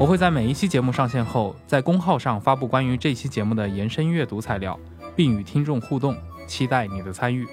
[0.00, 4.80] 我会在每一期节目上线后，在公号上发布关于这期节目的延伸阅读材料，
[5.14, 6.16] 并与听众互动，
[6.46, 7.46] 期待你的参与。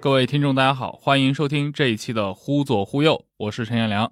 [0.00, 4.10] 各位听众，大家好，欢迎收听这一期的《忽左忽右》，我是陈彦良。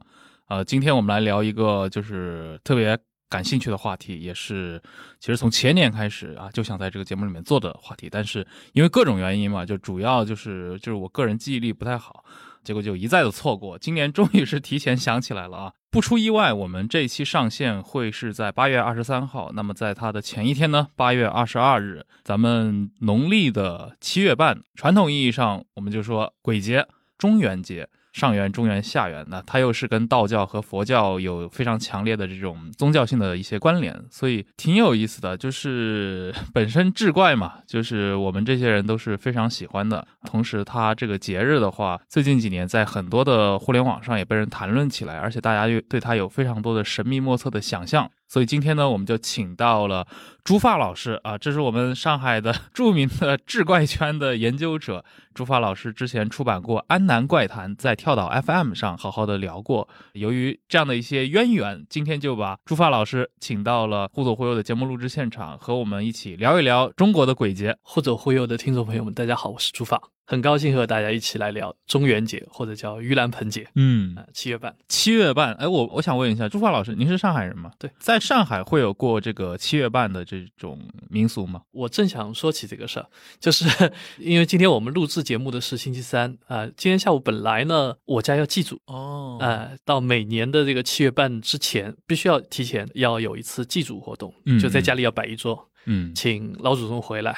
[0.48, 4.80] 呃，今天我们来聊一个就是特别感兴趣的话题，也是
[5.18, 12.24] 其实从前年开始啊就想在这个节目里面做的话题，但是因为各种原因嘛，就主要就是就是我个人记忆力不太好。
[12.62, 15.72] 结果就一再的错过，今年终于是提前想起来了啊！
[15.90, 19.52] 不出意外，我们这一期上线会是在八月二十三号。
[19.52, 26.88] 那么在它的前一天呢，八月二十二日，咱们农历的七月半，传统意义上我们就说鬼节、
[27.18, 27.86] 中元节。
[28.14, 35.36] 上元、中元、下元，那它又是跟道教和佛教有非常强烈的这种宗教性的一些关联，所以挺有意思的。
[35.36, 40.06] 就是 本身志怪嘛，就是我们这些人都是非常喜欢的。
[40.24, 48.08] 同时，它这个节日的话，最近几年在很多的互联网上也被人谈论起来，而且大家又对它有非常多的神秘莫测的想象。
[48.34, 50.04] 所以今天呢，我们就请到了
[50.42, 55.04] 朱发老师啊，这是我们上海的著名的志怪圈的研究者。
[55.32, 59.88] 朱发老师之前出版过《安南怪谈》，在跳岛 FM 上好好的聊过。
[60.14, 67.76] 由于这样的一些渊源，今天就把朱发老师请到了《忽左忽右》的节目录制现场，和我们一起聊一聊中国的鬼节。
[67.82, 70.02] 忽左忽右的听众朋友们，大家好，我是朱发。
[70.26, 73.66] 很高兴和大家一起来聊中元节，或者叫盂兰盆节。
[73.74, 75.52] 嗯，七月半，七月半。
[75.54, 77.70] 哎，我我想问一下朱发老师，您是上海人吗？
[77.78, 80.78] 对，在上海会有过这个七月半的这种
[81.10, 81.62] 民俗吗？
[81.72, 83.06] 我正想说起这个事儿，
[83.38, 83.66] 就是
[84.18, 97.36] 因为今天我们录制节目的是星期三啊，今天下午本来呢，我家要祭祖哦，啊，到每年的这个七月半之前，必须要提前要有一次祭祖活动，就在家里要摆一桌，嗯，请老祖宗回来。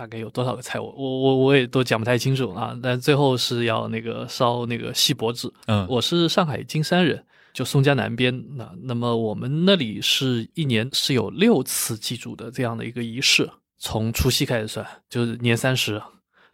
[0.00, 0.80] 大概有多少个菜？
[0.80, 2.74] 我我我我也都讲不太清楚啊。
[2.82, 5.46] 但最后是要那个烧那个锡箔纸。
[5.66, 7.22] 嗯，我是上海金山人，
[7.52, 8.42] 就松江南边。
[8.56, 16.00] 那那么我们那里是一年是有六次祭祖的这样的一个仪式，从除夕开始算，就是年三十，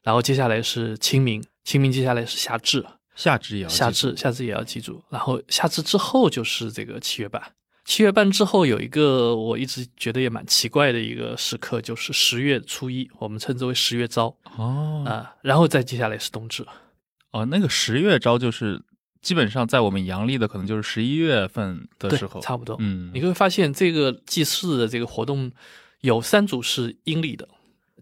[0.02, 2.84] 然后接下来是清明，清明接下来是夏至，
[3.14, 7.40] 夏至也要夏至，夏至也要祭祖，然后夏至之后就是这个七月半。
[7.86, 16.66] 七月半之后有一个我一直觉得也蛮奇怪的一个时刻，就是十月初一，我们称之为十月朝哦啊，然后再接下来是冬至
[17.30, 17.46] 哦。
[17.46, 18.82] 那个十月朝就是
[19.22, 22.76] 基本上在我们阳历的可能就是十一月份的时候，差不多。
[22.80, 25.50] 嗯，你会发现这个祭祀的这个活动
[26.00, 27.48] 有三组是阴历的，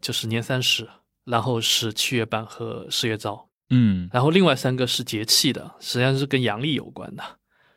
[0.00, 0.88] 就是年三十，
[1.26, 7.22] 然后是七月半和十月朝，嗯，然后另外三个是节气的，实际上是跟阳历有关的。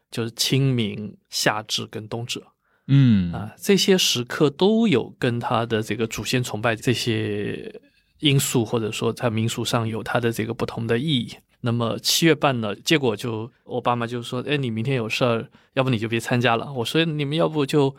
[0.10, 2.42] 就是清明、夏至跟冬至，
[2.88, 7.82] 嗯啊，这些时刻都有跟他的这个祖先崇拜这些
[8.20, 11.36] 因素，或者说在民俗上有它的这个不同的意义。
[11.62, 17.96] 那么七月半呢，结果就我爸妈就说：“哎，你明天有事儿，要不你就别参加了。”我说：“你们要不就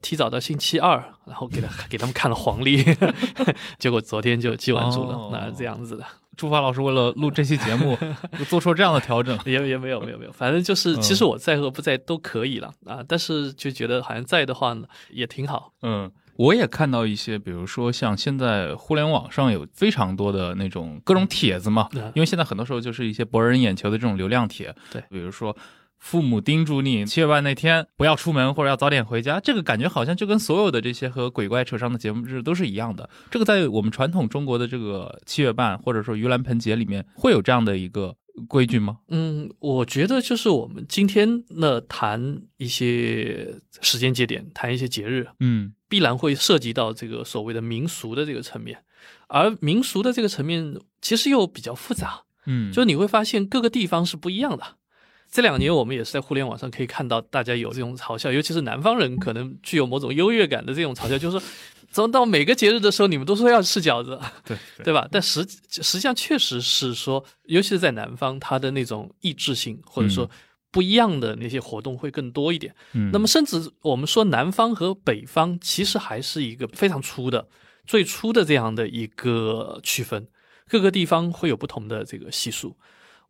[0.00, 2.82] 提早到星期二，然后给他给他们看了黄历。”
[3.78, 6.04] 结果昨天就记完祖了，那这样子的。
[6.42, 7.96] 朱发老师为了录这期节目，
[8.36, 15.72] 就 做出这样的调整，也也没有没有没有，反正就是其实我在和不在都可以了啊，但是就觉得好像在的话呢也挺好。
[15.82, 25.56] 嗯，我也看到一些，比如说像现在互联网上有非常多的那种各种帖子嘛，因为现在很多时候就是一些博人眼球的这种流量帖，对，比如说。
[26.02, 33.08] 父母叮嘱你七月半那天不要出门或者要早点回家，这个感觉好像就跟所有的这些和鬼怪扯上的节目日都是一样的。
[33.30, 38.16] 这个在我们传统中国的这个七月半或者说盂兰盆节里面会有这样的一个
[38.48, 38.98] 规矩吗？
[39.08, 48.82] 嗯，我觉得就是我们今天呢谈一些时间节点，谈一些节日，嗯，必然会涉及到这个所谓的民俗的这个层面，
[49.28, 54.64] 而民俗的这个层面其实又比较复杂，嗯，就你会发现各个地方是不一样的。
[55.32, 61.46] 这两年我们也是在互联网上可以看到，大家有这种嘲笑，尤其是南方人可能具有某种优越感的这种嘲笑，就是说，
[61.90, 65.08] 怎么到每个节日的时候，你们都说要吃饺子，对对吧？
[65.10, 70.30] 但实实际上确实是说，尤其是在南方，它的那种意志性或者说
[70.70, 72.74] 不一样的那些活动会更多一点。
[72.92, 77.48] 嗯，那么，甚至我们说南方和北方，其实还是一个非常粗的、
[77.86, 80.28] 最初的这样的一个区分。
[80.68, 82.76] 各个地方会有不同的这个习俗。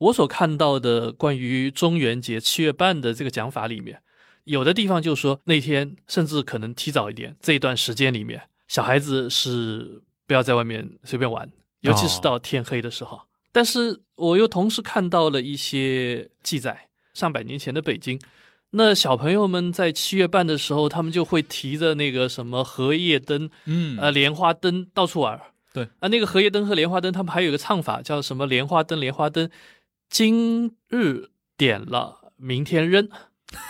[0.02, 4.00] 我所看到的关于中元节七月半的这个讲法里面，
[4.44, 11.48] 有的地方就说那天甚至可能提早一点，这一段时间里面，小孩子是不要在外面随便玩，
[11.80, 13.20] 尤其是到天黑的时候。
[13.52, 18.18] 但是我又同时看到了一些记载，上百年前的北京，
[18.70, 25.40] 那小朋友们在七月半的时候，他们就会提着那个什么荷叶灯，嗯呃，莲花灯到处玩。
[25.72, 28.46] 对啊，那个荷叶灯和莲花灯，他们还有一个唱法，叫什么？
[28.46, 29.48] 莲花灯，莲花灯，
[30.12, 33.08] 今日点了，明天扔。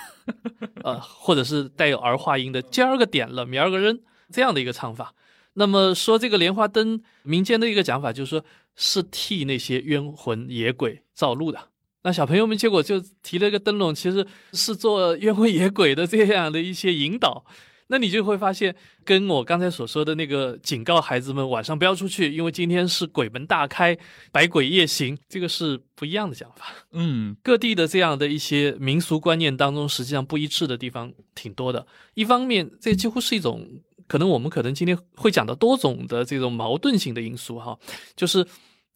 [0.83, 5.15] 呃，或者是带有儿化音的，今儿个点了，明儿个扔，这样的一个唱法。
[5.53, 8.45] 那么说这个莲花灯，民间的一个讲法就是说，
[8.75, 11.69] 是替那些冤魂野鬼 造路的。
[12.03, 17.45] 那小朋友们结果就提了一个灯笼，其实是做冤魂野鬼的这样的一些引导。
[17.93, 18.75] 那你就会发现，
[19.05, 23.95] 跟我刚才所说的那个警告孩子们晚上不要出去，因为今天是鬼门大开，
[24.33, 26.73] 百鬼夜行，这个是不一样的讲法。
[26.93, 31.87] 嗯，各地的这样的一些民俗观念当中，实际上不一致的地方挺多的。
[32.15, 33.69] 一方面，这几乎是一种
[34.09, 37.79] 可能我们可能今天会讲到多种的这种矛盾性的因素哈，
[38.17, 38.47] 就是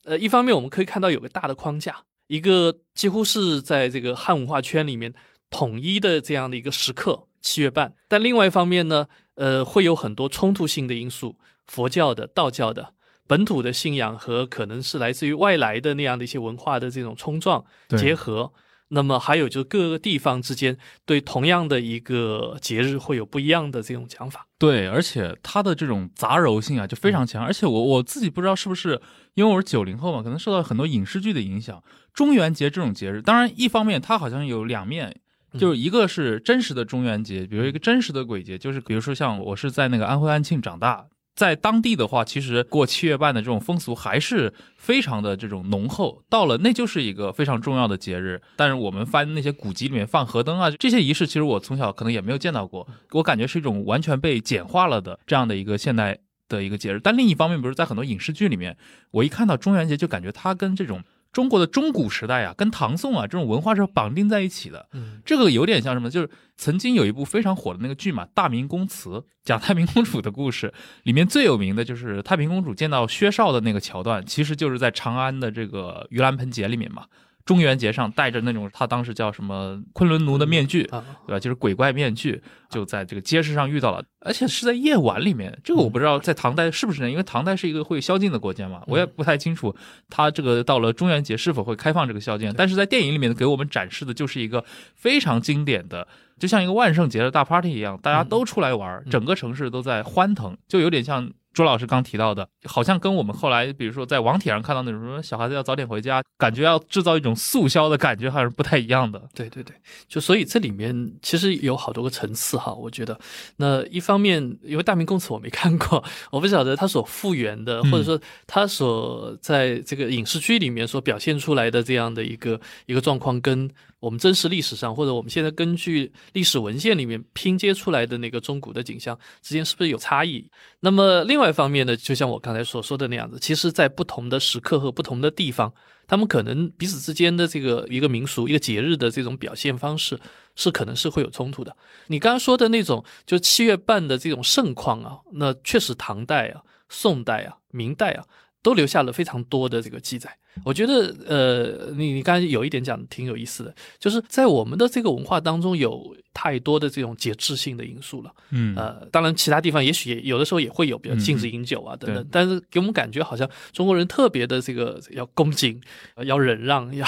[0.04, 5.12] 呃，一方面我们可以看到有个大的框架，一个几乎是在这个汉文化圈里面
[5.50, 7.25] 统一的这样的一个时刻。
[7.46, 9.06] 七月半，但另外一方面呢，
[9.37, 11.37] 呃，会有很多冲突性的因素，
[11.69, 12.93] 佛教的、道教的、
[13.28, 17.64] 本土的信仰和可能是来自于外来的那样的一些文化的这种冲撞
[17.96, 18.52] 结合。
[18.88, 24.46] 那么还有就是各个地方之间对同样的一个节日会有不一样的这种讲法。
[24.58, 27.44] 对，而且它的这种杂糅性啊就非常强。
[27.44, 29.00] 而且我我自己不知道是不是
[29.34, 31.81] 因为我是九零后嘛，可能受到很多影视剧的影响。
[32.12, 35.20] 中元节这种节日，当然一方面它好像有两面。
[35.58, 46.23] 就是一个是真实的中元节，比如一个真实的鬼节，就是比如说像我是在那个安徽安庆长大，在当地的话，其实过七月半的这种风俗还是非常的这种浓厚。
[46.31, 56.19] 到了那就是一个非常重要的节日，但是我们翻那些古籍里面放河灯啊这些仪式，其实我从小可能也没有见到过，我感觉是一种完全被简化了的这样的一个现代
[56.49, 57.00] 的一个节日。
[57.02, 58.76] 但另一方面，比如在很多影视剧里面，
[59.11, 61.02] 我一看到中元节就感觉它跟这种。
[61.37, 64.88] 中国的中古时代啊，跟唐宋啊这种文化是绑定在一起的。
[64.94, 66.09] 嗯，这个有点像什么？
[66.09, 69.11] 就是曾经有一部非常火的那个剧嘛，《大明宫词》，
[69.44, 70.73] 讲太平公主的故事。
[71.03, 77.05] 里面最有名的就是太平公主见到薛绍的那个桥段，其实就是在长安的这个盂兰盆节里面嘛。
[77.46, 81.38] 中元节上戴着那种他当时叫什么昆仑奴的面具，对吧？
[81.38, 85.56] 就是鬼怪面具，就在这个街市上遇到了，而且是在夜晚里面。
[85.62, 89.72] 这个我不知道在唐代是不是因为唐代是一个会宵禁的国家嘛，我也不太清楚。
[90.10, 92.52] 他这个到了中元节是否会开放这个宵禁？
[92.56, 94.64] 但是在电影里面给我们展示的就是一个
[94.96, 96.06] 非常经典的，
[96.40, 101.31] 就像一个万圣节的大 party 一样，大家都出来玩，整个城市都在欢腾，就有点像。
[101.56, 109.19] 朱老师刚提到的，好像跟我们后来，比如说在网帖上看到那种什么小孩子要早点回家，感觉要制造一种速销的感觉，好像是不太一样的。
[109.32, 109.75] 对对对，
[110.06, 113.19] 就所以这里面其实有好多个层次哈，我觉得。
[113.56, 123.70] 那一方面，因为《大明宫词》我没看过，我不晓得他所复原的，或者说他所在这个影视剧里面所表现出来的这样的一个一个状况跟。
[123.98, 130.50] 我们真实历史上，或者我们现在根据历史文献里面拼接出来的那个中古的景象之间，是不是有差异？
[130.80, 135.73] 那么另外一方面呢，就像我刚才所说的那样子，其实，在不同的时刻和不同的地方，
[136.06, 140.21] 他们可能彼此之间的这个一个民俗、一个节日的这种表现方式，
[140.54, 141.76] 是可能是会有冲突的。
[142.09, 148.25] 你刚刚说的那种，就七月半的这种盛况啊，那确实唐代啊、宋代啊、明代啊。
[148.62, 165.81] 都留下了非常多的这个记载，我觉得，呃，你你刚才有一点讲挺有意思的，就是在我们的这个文化当中有太多的这种节制性的因素了，嗯，呃，当然其他地方也许也有的时候也会有，比如禁止饮酒啊等等，但是给我们感觉好像中国人特别的这个要恭敬，
[166.26, 167.07] 要忍让， 要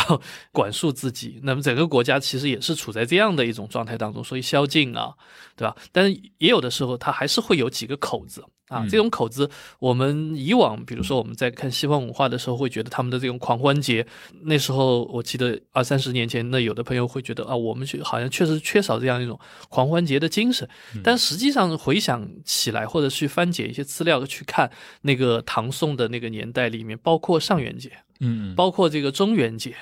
[0.50, 5.12] 管束自己，那么整个国家其实也是处在这样的一种状态当中，所以宵禁啊，
[5.54, 5.76] 对吧？
[5.92, 8.42] 但是也有的时候它还是会有几个口子。
[8.68, 14.06] 啊，这种口子，我们以往比如说我们在看西方文化的时候，会觉得他们的这种狂欢节，
[14.42, 20.68] 那时候我记得二三十年前，那有的朋友会觉得啊，我们好像确实缺少这样一种狂欢节的精神。
[21.02, 24.70] 但实际上回想起来，或者去翻解一些资料去看
[25.02, 29.74] 那个唐宋的那个年代里面，包括上元节，嗯，包括这个中元节。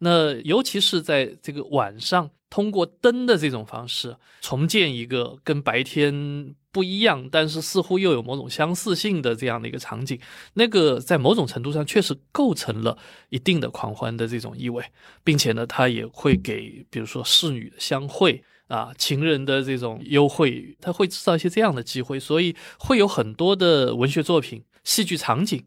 [0.00, 10.16] 那尤其是在这个晚上，通过灯的这种方式重建一个跟白天不一样，但是似乎又有某种相似性的这样的一个场景，
[10.54, 12.96] 那个在某种程度上确实构成了
[13.30, 14.84] 一定的狂欢的这种意味，
[15.24, 25.64] 并且呢，它也会给比如说侍女的相会啊、情人的这种优惠，他会制造一些这样的机会，所以会有很多的文学作品、戏剧场景。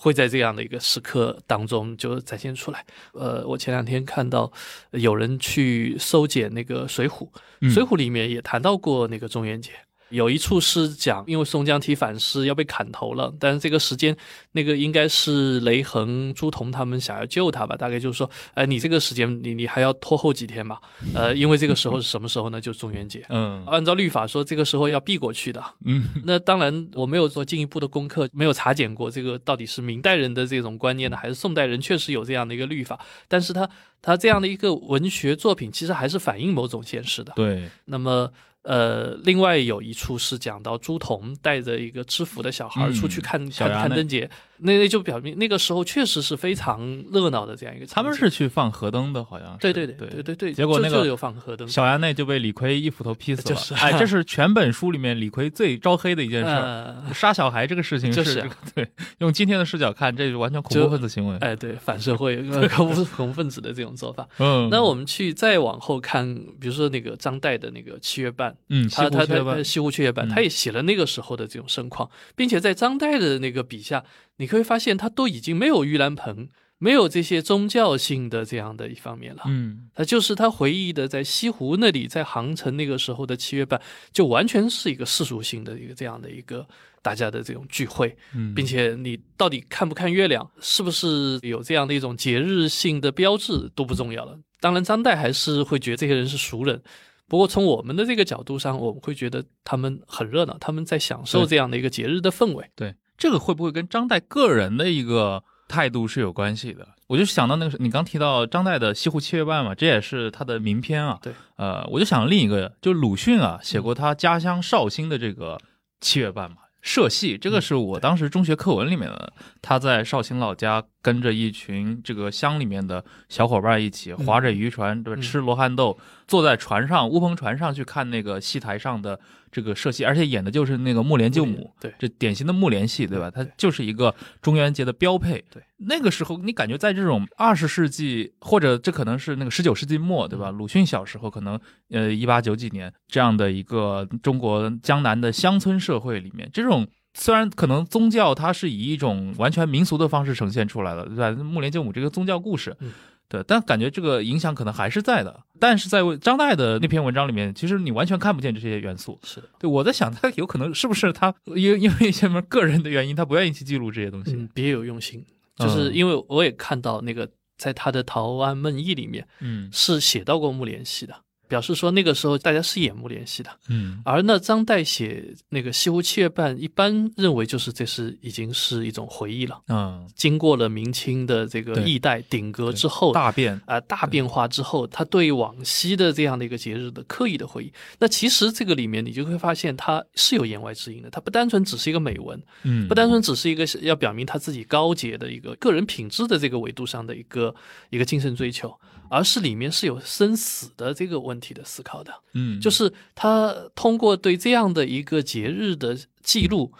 [0.00, 2.86] 会在这样的一个时刻当中就展现出来。
[3.14, 4.52] 呃，我前两天看到
[4.92, 7.26] 有人去搜检那个《水浒》，
[7.60, 9.72] 嗯《水浒》里面也谈到过那个中元节。
[10.10, 14.16] 有一处是讲，因为宋江提反诗要被砍头了，但是这个时间，
[14.52, 17.76] 那个应该是雷横、朱仝他们想要救他吧？
[17.76, 20.80] 大概就是说，呃，你这个时间，你你还要拖后几天吧？
[21.14, 22.60] 呃，因为这个时候是什么时候呢？
[22.60, 23.24] 就是中元节。
[23.28, 25.62] 嗯按照律法说，这个时候要避过去的。
[25.84, 32.98] 嗯那当然，我没有做进一步的功课，没有查检过这个到底是明代人的这种观念呢，还是宋代人确实有这样的一个律法。
[33.28, 33.68] 但是他
[34.00, 37.32] 他这样的一个文学作品，其实还是反映某种现实的。
[37.36, 38.30] 对，那么，
[38.68, 44.28] 呃，另外有一处是讲到朱仝带着一个知府的小孩儿嗯出去看、看小看灯节，
[44.60, 46.80] 那那就表明那个时候确实是非常
[47.12, 47.86] 热闹的这样一个。
[47.86, 49.58] 他们是去放河灯的，好像是。
[49.60, 51.66] 对对对对对对对，结果那个就就有放河灯。
[51.68, 53.54] 小衙内就被李逵一斧头劈死了。
[53.54, 58.88] 就是哎，这是全本书里面李逵最招黑的一件事杀小孩这个事情就是是这个 对，
[59.18, 61.36] 用今天的视角看，这是完全恐怖分子行为。
[61.38, 64.28] 哎，对，反社会、 呃恐怖恐怖分子的这种做法。
[64.38, 74.04] 嗯，那我们去再往后看，比如说那个张岱的那个七月半，嗯，他他他西湖七月半，嗯他也写了那个时候的这种盛况，并且在张岱的那个笔下，
[74.38, 79.42] 你可以发现他都已经没有盂兰盆，没有这些宗教性的这样的一方面了。
[79.46, 83.80] 嗯他就是他回忆的，在西湖那里，在杭城那个时候的七月半，
[84.12, 86.66] 就完全是一个世俗性的一个这样的一个
[87.02, 88.16] 大家的这种聚会。
[88.34, 94.38] 嗯，并且你到底看不看月亮，是不是有这样的一种节日性的标志都不重要了。
[94.60, 96.80] 当然，张岱还是会觉得这些人是熟人。
[97.26, 102.70] 不过从我们的这个角度上，我们会觉得他们很热闹，他们在享受这样的一个节日的氛围。
[102.74, 106.88] 对这个会不会跟张岱个人的一个态度是有关系的？
[107.08, 111.18] 我就想到那个，你刚提到张岱的《西湖七月半》嘛，这也是他的名篇啊。
[111.20, 115.58] 对，呃，我就想另一个，就鲁迅啊，写过他家乡绍兴的这个
[116.00, 116.58] 七月半嘛。
[116.80, 119.32] 社戏，这个是我当时中学课文里面的。
[119.60, 125.20] 他在绍兴老家，跟着一群这个乡里面的小伙伴一起划着渔船，对吧？
[125.20, 125.98] 嗯吃罗汉豆，
[126.28, 129.18] 坐在船上乌篷船上去看那个戏台上的
[129.50, 133.30] 这个社戏，而且演的就是那个木莲救母，对，这典型的木莲戏，对吧？
[133.30, 135.44] 它就是一个中元节的标配。
[135.50, 140.50] 对，那个时候你感觉在这种二十世纪，或者这可能是那个十九世纪末，对吧？
[140.50, 141.58] 鲁迅小时候可能
[141.90, 146.86] 呃一八九几年这样的一个中国江南的乡村社会里面，这种。
[147.14, 151.32] 虽然可能宗教它是以一种完全民俗的方式呈现出来了，对吧？
[151.42, 152.92] 木莲救母这个宗教故事，嗯
[153.28, 155.42] 对，但感觉这个影响可能还是在的。
[155.60, 159.18] 但是在张岱的那篇文章里面，其实你完全看不见这些元素。
[159.22, 164.32] 是的，对，我在想，他有可能是不是他因因为一些什么个人的原因，他不愿意去记录这些东西。
[164.32, 165.24] 嗯，别有用心。
[165.56, 171.14] 就是嗯因为我也看到那个在他的《陶庵梦忆》里面嗯是写到过木莲戏的，
[171.48, 173.50] 表示说那个时候大家是眼目联系的。
[173.68, 179.60] 嗯而呢，张岱写那个《西湖七月半》，一般认为就是这是已经是一种回忆了。
[179.68, 183.60] 嗯，经过了明清的这个对易代鼎革之后，大变。
[183.66, 197.54] 啊、大变化之后，他对往昔的这样的一个节日的刻意的回忆，那其实这个里面你就会发现，它是有言外之音的，它不单纯只是一个美文，嗯，不单纯只是一个要表明他自己高洁的一个个人品质的这个维度上的一个
[197.90, 198.74] 一个精神追求，
[199.10, 202.12] 而是里面是有生死的这个问题的思考的。
[202.34, 206.72] 嗯，就是他通过对这样的一个节日的记录，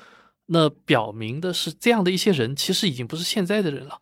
[0.47, 4.01] 那表明的是这样的一些人其实已经不是现在的人了，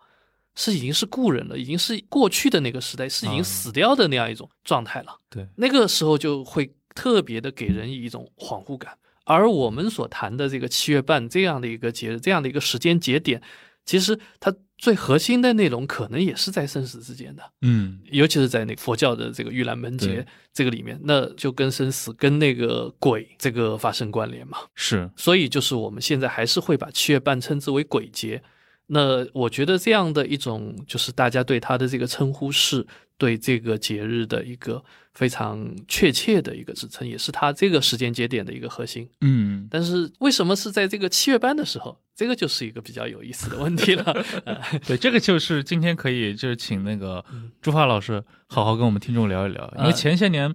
[0.54, 5.18] 是已经是故人了，已经是过去的那个时代，是已经啊死掉的那样一种状态了。
[5.28, 8.96] 对，那个时候就会特别的给人一种恍惚感。
[9.24, 13.42] 而我们所谈的这个七月半这样的一个节日，这样的一个时间节点，
[13.84, 17.42] 其实它最核心的内容可能也是在生死之间的。
[17.62, 24.58] 嗯尤其是在那个佛教的这个盂兰盆节这个里面，那就跟生死、跟那个鬼这个发生关联嘛。
[24.74, 28.42] 是所以就是我们现在还是会把七月半称之为鬼节。
[28.88, 32.86] 那我觉得这样的一种，就是大家对它的这个称呼，是
[33.18, 39.08] 对这个节日的一个非常确切的一个支撑，也是它这个时间节点的一个核心。
[39.20, 41.98] 嗯但是为什么是在这个七月半的时候？
[42.14, 44.04] 这个就是一个比较有意思的问题了。
[44.46, 50.54] 呃对，这个就是今天可以就是请那个嗯朱发老师好好跟我们听众聊一聊，因为呃前些年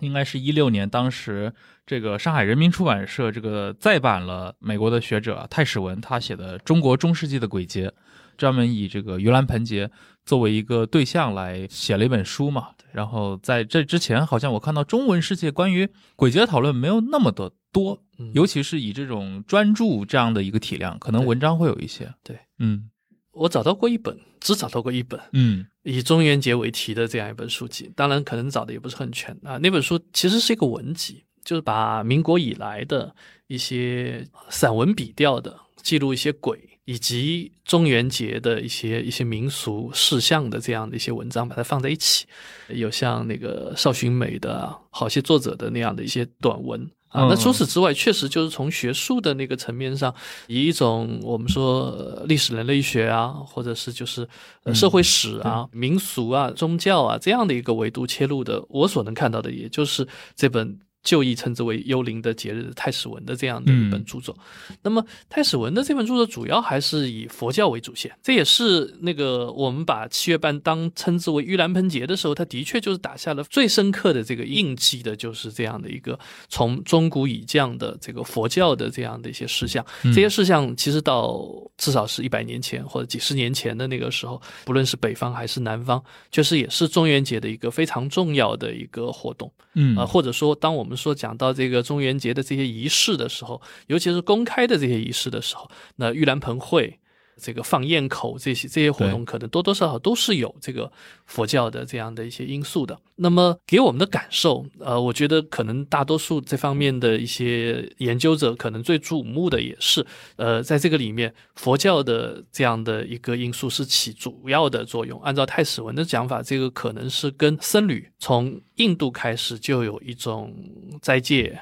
[0.00, 1.52] 应该是一六年，当时
[1.86, 7.88] 这个上海人民出版社这个再版了美国的学者啊泰史文他写的《中国中世纪的鬼节》，
[8.36, 9.90] 专门以这个盂兰盆节
[10.24, 12.68] 作为一个对象来写了一本书嘛。
[12.92, 18.02] 然后在这之前，好像我看到中文世界关于鬼节的讨论没有那么的多，
[18.34, 22.12] 尤其是以这种专注这样的一个体量，可能文章会有一些。
[22.22, 22.90] 对，嗯，
[23.32, 29.56] 我找到过一本，只找到过一本，嗯，以中元节为题的这样一本书籍，当然可能找的也不是很全啊。
[29.56, 33.14] 那本书其实是一个文集，就是把民国以来的
[33.46, 36.68] 一些散文笔调的记录一些鬼。
[36.84, 42.26] 以及中元节的一些一些民俗事项的这样的一些文章，把它放在一起，
[42.70, 47.28] 有像那个邵洵美的好些作者的那样的一些短文啊。
[47.30, 50.12] 那除此之外，确实就是从学术的那个层面上，
[50.48, 54.28] 以一种我们说历史人类学啊，或者是就是
[54.74, 60.80] 社会史啊、民俗啊、宗教啊这样的一个维度切入的，我所能看到的，也就是这本。
[61.02, 64.36] 旧译称之为“幽灵的节日”太史文的这样的一本著作，
[64.82, 76.18] 那么太史文的这本著作主要还是以佛教为主线，这也是那个我们把七月半当称之为盂兰盆节的时候，它的确就是打下了最深刻的这个印记的，就是这样的一个
[76.48, 79.84] 从中古以降的这个佛教的这样的一些事项。
[80.04, 81.44] 这些事项其实到
[81.76, 89.52] 至少是一百年前或者几十年前的那个时候，不论是北方还是南方，确实也是中元节的一个非常重要的一个活动。
[89.74, 89.96] 嗯。
[89.96, 96.98] 啊，或者说当我们我们说讲到这个中元节的这些仪式的时候，尤其是公开的这些仪式的时候，那玉兰盆会。
[97.40, 100.90] 这个放焰口这些这些活动，可能多多少少都是有这个
[101.26, 102.98] 佛教的这样的一些因素的。
[103.16, 110.04] 那么给我们的感受，呃，我觉得可能大多数这方面的一些研究者，可能最瞩目的也是，
[110.36, 115.20] 呃，在这个里面，佛教的这样的一个因素是起主要的作用。
[115.22, 120.52] 按照太史文的讲法，这个可能是跟僧侣从印度开始就有一种
[121.00, 121.60] 斋戒。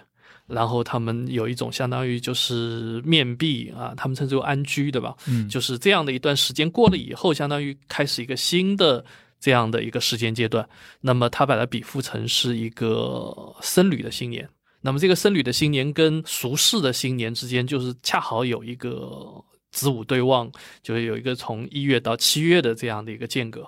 [0.51, 5.15] 然后他们有一种相当于就是面壁啊，他们称之为安居，对吧？
[5.29, 9.05] 嗯，就是这样的一段时间过了以后，相当于开始一个新的
[9.39, 10.69] 这样的一个时间阶段。
[11.01, 14.49] 那么他把它比附成是一个僧侣的新年。
[14.81, 20.51] 那么这个僧侣的新年跟俗世的新年之间，就是恰好有一个子午对望，
[20.83, 23.67] 就是有一个从一月到七月的这样的一个间隔。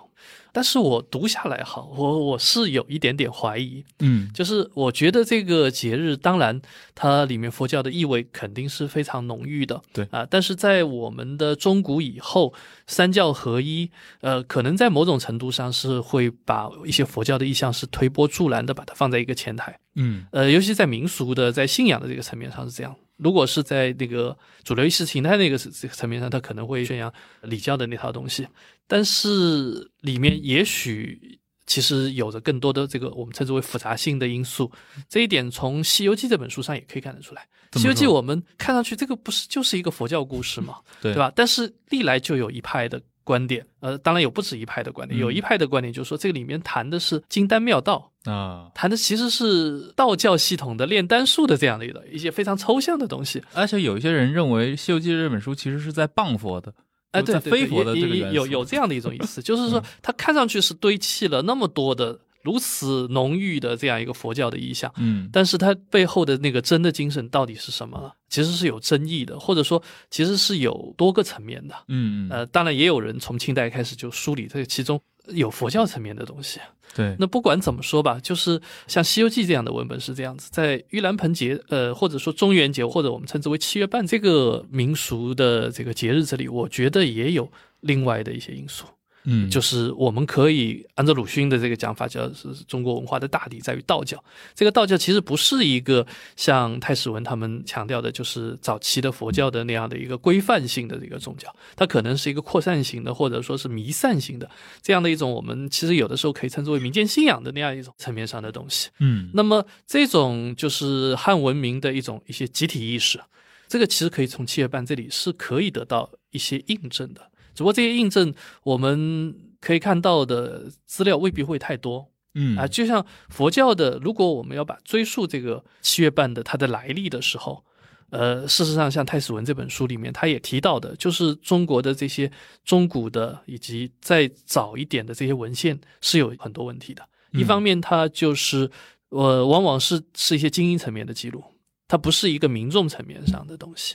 [0.52, 6.60] 但是我读下来哈，我我是有一点点怀疑，嗯，就是我觉得这个节日，当然
[6.94, 10.06] 它里面佛教的意味肯定是非常浓郁的，对。
[10.10, 12.52] 啊，但是在我们的中古以后，
[12.86, 22.94] 三教合一，呃，可能在某种程度上是会把一些佛教的意象是推波助澜的，把它放在一个前台，嗯，呃，尤其在民俗的在信仰的这个层面上是这样。
[23.22, 28.46] 如果是在那个主流意识形态那个这个层面上，他可能会宣扬礼教的那套东西，
[28.86, 34.70] 但是里面也许其实有着更多的这个我们称之为复杂性的因素。
[35.08, 37.46] 这一点从《西游记》这本书上也可以看得出来，
[37.80, 41.32] 《西游记》我们看上去这个不是就是一个佛教故事嘛，对对吧？
[41.34, 43.00] 但是历来就有一派的。
[43.24, 53.42] 观点，呃，当然有不止一派的观点，有一派的观点就是说，这个里面谈的是金丹妙道啊，谈的其实是道教系统的炼丹术的这样的一个一些非常抽象的东西。
[53.52, 56.72] 而且有一些人认为《西游记》这本书其实是在谤佛的，
[57.12, 62.20] 哎，对，非佛的这个有有这样的一种意思， 就是说它看上去是堆砌了那么多的。
[62.44, 68.12] 如此浓郁的这样一个佛教的意象，嗯，但是它背后的那个真的精神到底是什么？
[68.28, 69.80] 其实是有争议的，或者说
[70.10, 76.58] 其实是有多个层面的，嗯嗯，呃，当然也有人从清代开始就梳理这其中有佛教层面的东西。
[76.94, 87.50] 对，那不管怎么说吧，就是像《西游记》这样的文本是这样子，在盂兰盆节，呃，或者说中元节，或者我们称之为七月半这个民俗的这个节日这里，我觉得也有
[87.80, 88.84] 另外的一些因素。
[89.24, 94.22] 嗯，就是我们可以按照鲁迅的这个讲法，叫是中国文化的大底在于道教。
[94.54, 96.06] 这个道教其实不是一个
[96.36, 104.50] 像太史文他们强调的，就是早期的佛教的那样的一个规范性的一个宗教，它可能是一个扩散型的，或者说是弥散型的
[104.82, 108.90] 这样的一种我们其实有的时候可以称之为民间信仰的那样一种层面上的东西。
[108.98, 113.20] 嗯，那么这种就是汉文明的一种一些集体意识，
[113.68, 117.30] 这个其实可以从七月半这里是可以得到一些印证的。
[117.54, 127.64] 只不过这些印证，我们可以看到的资料未必会太多，嗯啊，就像佛教的，如果我们要把追溯这个七月半的它的来历的时候，
[128.10, 132.30] 呃，事实上像太史文这本书里面，他也提到的，就是中国的这些
[132.64, 137.02] 中古的以及再早一点的这些文献是有很多问题的。
[137.32, 138.70] 一方面，它就是
[139.08, 141.42] 呃，往往是是一些精英层面的记录，
[141.88, 143.94] 它不是一个民众层面上的东西。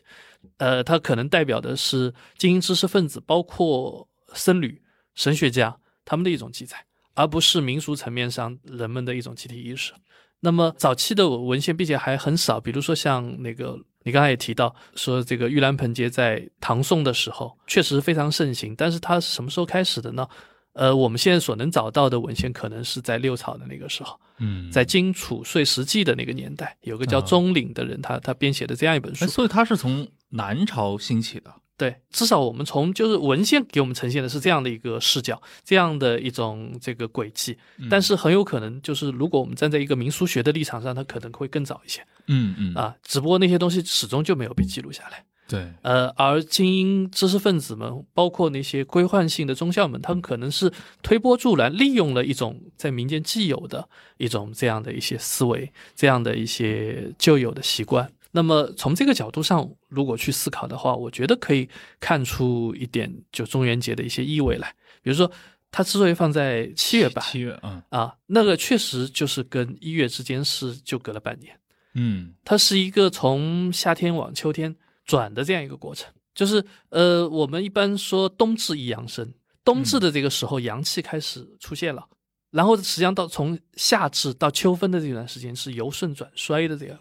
[0.57, 4.81] 呃，它可能代表的是精英知识分子，包括僧侣、
[5.15, 6.77] 神学家他们的一种记载，
[7.13, 9.93] 而不是民俗层面上人们的一种集体意识。
[10.39, 20.27] 那么早期的文献，并且还很少，比如说像那个你刚才也提到说，这个盂兰盆节在唐宋的时候确实非常盛行，但是它是什么时候开始的呢？
[20.73, 29.25] 呃，我们现在所能找到的文献，可能是在六朝的那个时候，嗯，在金楚岁时记的那个年代，有个叫钟岭的人，他他编写的这样一本书。
[29.25, 31.53] 所以他是从南朝兴起的。
[31.77, 37.55] 对，至少我们从就是文献给我们呈现的是这样的一个视角，这样的一种这个轨迹。
[37.87, 42.01] 但是很有可能就是如果我们站在一个民俗学的立场上，它可能会更早一些。
[42.25, 45.23] 嗯嗯啊，只不过那些东西始终就没有被记录下来。
[45.47, 53.87] 对，呃，而精英知识分子们，包括那些规范性的宗教们，他们可能是推波助澜，利用了一种在民间既有的
[54.17, 58.11] 一种这样的一些思维，这样的一些旧有的习惯。
[58.31, 61.67] 那么从这个角度上，如果去思考的话，我觉得可以
[61.99, 64.73] 看出一点就中元节的一些意味来。
[65.01, 65.31] 比如说，
[65.71, 71.57] 它之所以放在七月吧，七月，嗯啊，那个确实就是跟一月之间是就隔了半年，
[71.93, 76.11] 嗯，它是一个从夏天往秋天转的这样一个过程。
[76.35, 82.07] 就是呃，我们一般说冬至一阳生，冬至的这个时候阳气开始出现了，
[82.51, 86.99] 然后实际上到从夏至到秋分的这段时间是由盛转衰的这个。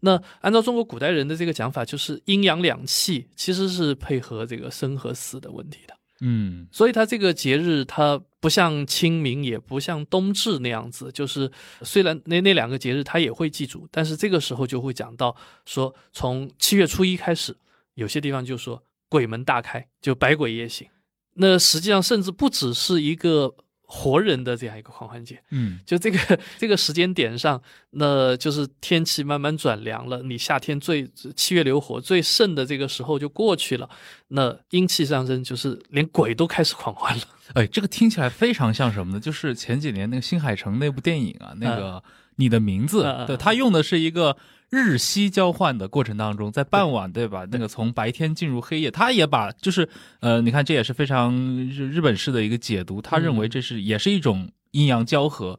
[0.00, 5.96] 那按照中国古代人的这个讲法，就是阴阳两气其实是配合这个生和死的问题的。
[6.20, 11.50] 嗯，所以它这个节日它不像清明，也不像冬至那样子，就是
[11.82, 17.56] 虽然那那两个节日它也会记住，但是这个时候就会讲到说，从七月初一开始，
[17.94, 20.88] 有些地方就说鬼门大开，就百鬼夜行。
[21.34, 23.54] 那实际上甚至不只是一个。
[23.88, 26.18] 活人的这样一个狂欢节，嗯，就这个
[26.58, 33.88] 这个时间点上，那就是天气慢慢转凉了，你夏天最七月流火最盛的这个时候就过去了，
[34.28, 37.22] 那阴气上升，就是连鬼都开始狂欢了。
[37.54, 39.20] 哎，这个听起来非常像什么呢？
[39.20, 42.02] 就是前几年那个新海诚那部电影啊，那个
[42.36, 44.36] 你的名字，对他用的是一个。
[44.68, 47.46] 日夕交换的过程当中，在傍晚，对吧？
[47.52, 53.00] 那个从白天进入黑夜，他也把就是呃，你看这也是非常日日本式的一个解读。
[53.00, 55.56] 他认为这是也是一种阴阳交合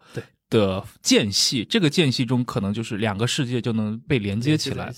[0.49, 4.93] 的间隙，这个间隙中可能就是两个世界就能被连接起来。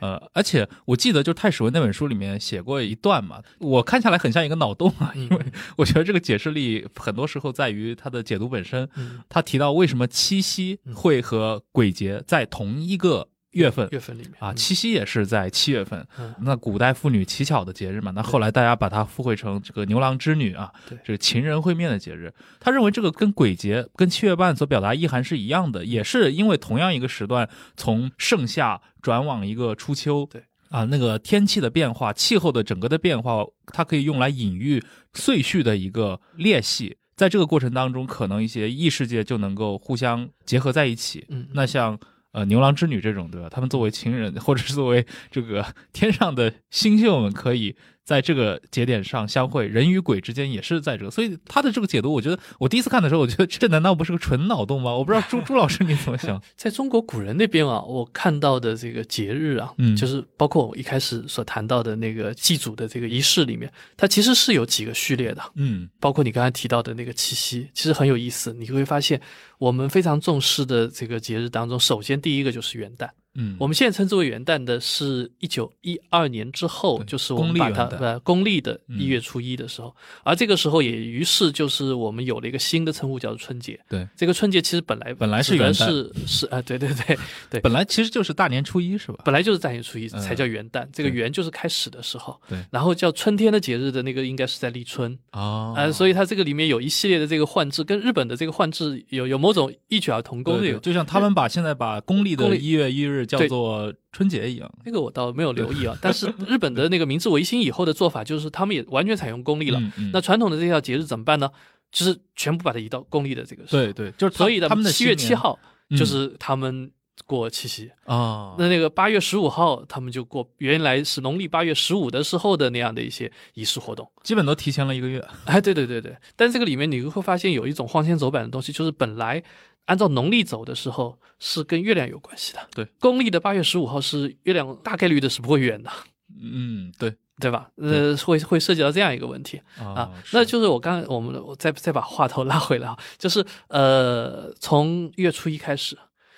[0.00, 5.38] 呃，而且我记得就太史文那本书里面写过一段嘛，我看下来很像一个脑洞啊，因为
[5.76, 8.88] 我觉得这个解释力很多时候在于它的解读本身。
[9.28, 13.28] 他提到为什么七夕会和鬼节在同一个。
[13.52, 16.06] 月份月份里面啊，七夕也是在七月份。
[16.42, 20.70] 那古代妇女乞巧的节日嘛，那后来大家把它附会成这个牛郎织女啊，
[21.02, 22.32] 这个情人会面的节日。
[22.60, 30.28] 他认为这个跟鬼节、跟七月半所表达意涵是一样的，也是因为同样一个时段从盛夏转往一个初秋。
[30.30, 34.84] 对啊，那个天气的变化、气候的整个的变化，它可以用来隐喻
[35.14, 36.98] 岁序的一个裂隙。
[37.16, 41.24] 在这个过程当中，可能一些异世界就能够互相结合在一起。
[41.30, 41.98] 嗯，那像。
[42.32, 43.48] 呃，牛郎织女这种，对吧？
[43.48, 47.76] 他们作为情人，或者是作为这个天上的星宿们，可以。
[48.08, 54.94] 在这个节点上相会，人与鬼之间也是在这个，所以他的这个解读，我觉得我第一次看的时候，我觉得这难道不是个纯脑洞吗？
[54.94, 56.42] 我不知道 朱朱老师你怎么想？
[56.56, 69.20] 在中国古人那边啊，我看到的这个节日啊，嗯，就是包括我一开始所谈到的那个祭祖的这个仪式里面，它其实是有几个序列的，嗯，包括你刚才提到的那个七夕，其实很有意思，你会发现
[69.58, 73.10] 我们非常重视的这个节日当中，首先第一个就是元旦。
[73.40, 83.78] 嗯，我们现在称之为元旦的是一九一二年之后，就是我们把它呃公历的一月初一的时候，而这个时候也于是就是我们有了一个新的称呼，叫做春节。
[83.88, 87.16] 对，这个春节其实本来本来是元旦，是是啊，对对对
[87.48, 89.20] 对，本来其实就是大年初一是吧？
[89.24, 92.36] 本来就是大年初一才叫元旦，这个元就是开始的时候。
[92.48, 95.16] 对，然后叫春天的节日的那个应该是在立春。
[95.30, 103.94] 啊，呃，所以它这个里面有一系列的这个换制，跟日本的这个换制有有某种异曲而同工的，就像他们把现在把公历的一月一日叫做。
[104.10, 105.96] 春节一样，那个我倒没有留意啊。
[106.02, 109.80] 但是日本的那个明治维新以后的做法，就是他们也完全采用公历了。
[110.12, 111.48] 那传统的这条节日怎么办呢？
[111.92, 113.62] 就是全部把它移到公历的这个。
[113.64, 115.56] 对对，就是所以他们的七月七号
[115.90, 116.90] 就是他们
[117.26, 118.56] 过七夕啊。
[118.58, 125.24] 那那个八月十五号，他们就过原来是农历八月十五的时候的那样的一些仪式活动，基本都提前了一个月。
[125.44, 126.16] 哎，对对对对。
[126.34, 129.44] 但这个里面你会发现有一种荒腔走板的东西，就是本来。
[129.88, 135.90] 按照农历走的时候是跟月亮有关系的，对，公历的八月十五号是月亮大概率的是不会圆的，
[136.38, 137.70] 嗯，对，对吧？
[137.76, 139.60] 呃，会会涉及到这样一个问题。
[139.78, 145.96] 啊，那就是我刚我们我再再把话头拉回来啊， 就是呃，从月初一开始，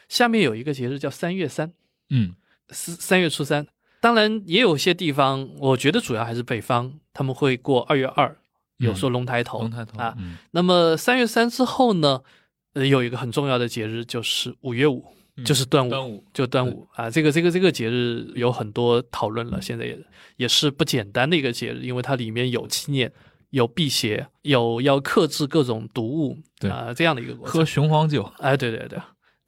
[0.09, 1.73] 下面有一个节日叫三月三，
[2.11, 2.35] 嗯，
[2.69, 3.67] 三三月初三，
[4.01, 8.37] 当然也有些地方，我觉得主要还是北方，他们会过二月二，
[8.77, 10.17] 有说龙抬头，龙抬头啊，
[10.53, 12.23] 那么三月三之后呢？
[12.75, 15.05] 呃，有一个很重要的节日就是五月五，
[15.45, 17.11] 就是端午，端午就端午啊。
[17.11, 19.99] 这个这个这个节日有很多讨论了，现在也
[20.37, 23.13] 也是不简单的一个节日，因为它里面有纪念
[23.51, 27.53] 有辟邪，有要克制各种毒物，对啊、这样的一个过程。
[27.53, 28.97] 喝雄黄酒，哎，对对对，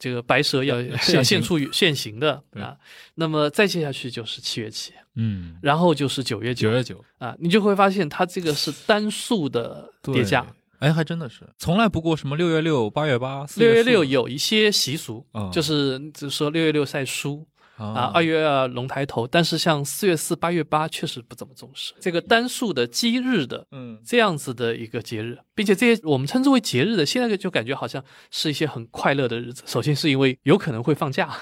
[0.00, 2.76] 这个白蛇要要现出现行的啊。
[3.14, 10.44] 那么再接下去就是七月七，嗯，然后就是九月九九月九啊，你就会发现它这个是单数的叠加。。
[10.82, 21.94] 哎，还真的是，从来不过什么六月六、八月八、4六月六有一些习俗，啊就是就是说六月六晒书啊，啊二月二龙抬头，但是像四月四、八月八确实不怎么重视。
[22.00, 24.00] 这个单数的基日的嗯。
[24.04, 29.62] 这样子的一个节日，并且这些我们称之为节日的，现在就感觉好像是一些很快乐的日子。
[29.64, 31.32] 首先是因为有可能会放假，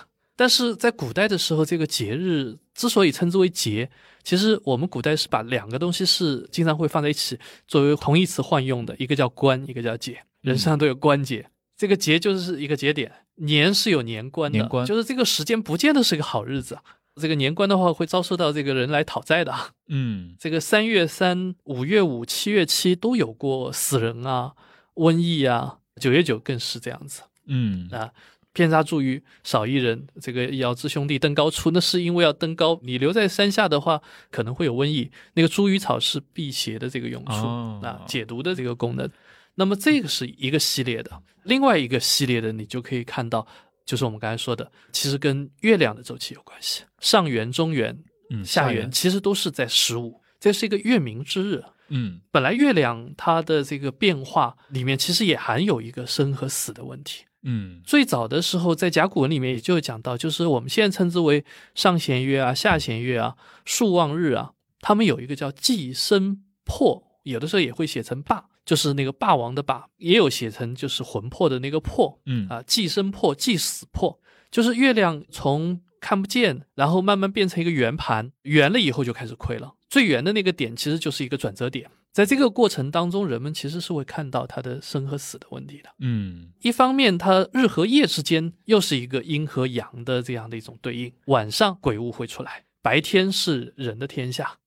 [0.40, 3.90] 但是在古代的时候，这个节日之所以称之为节，
[4.22, 10.22] 其实我们古代是把两个东西是经常会放在一起作为同义词换用的，一个叫关，一个叫节。
[10.40, 16.82] 人身上都有关节，这个节就是一个节点，年是有年关的，年关就是这个时间不见得是个好日子啊。
[17.20, 19.72] 这个年关的话，会遭受到这个人来讨债的啊。
[19.88, 24.54] 嗯这个三月三、五月五、七月七都有过死人啊、
[24.94, 28.10] 瘟疫啊，九月九更是这样子嗯啊。
[28.52, 35.10] 偏差茱萸少一人，这个遥知兄弟登高处，那是因为要登高，你留在山下的话可能会有瘟疫。
[35.34, 39.08] 那个茱萸草是辟邪的这个用处、哦啊，解毒的这个功能。
[39.54, 43.46] 那么这个是一个系列的，另外一个系列的，你就可以看到，
[43.84, 47.98] 就是我们刚才说的，其实跟月亮的周期有关系，上元、中元、
[48.30, 51.62] 嗯下元其实都是在十五，这是一个月明之日。
[51.88, 57.24] 嗯本来月亮它的这个变化里面，其实也含有一个生和死的问题。
[57.42, 72.20] 嗯最早的时候，在甲骨文里面也就有讲到，就是我们现在称之为上弦月啊、下弦月啊、朔望日啊，他们有一个叫寄生魄，有的时候也会写成霸，就是那个霸王的霸，也有写成就是魂魄的那个魄。
[72.26, 79.74] 嗯啊，寄生魄、寄死魄，就是月亮从看不见，然后慢慢变成一个圆盘，圆了以后就开始亏了。
[79.88, 85.90] 最圆的那个点其实就是一个转折点，在这个过程当中，人们其实是会看到它的生和死的问题的。
[86.00, 94.58] 嗯一方面，它日和夜之间又是一个阴和阳的这样的一种对应，晚上鬼物会出来，白天是人的天下。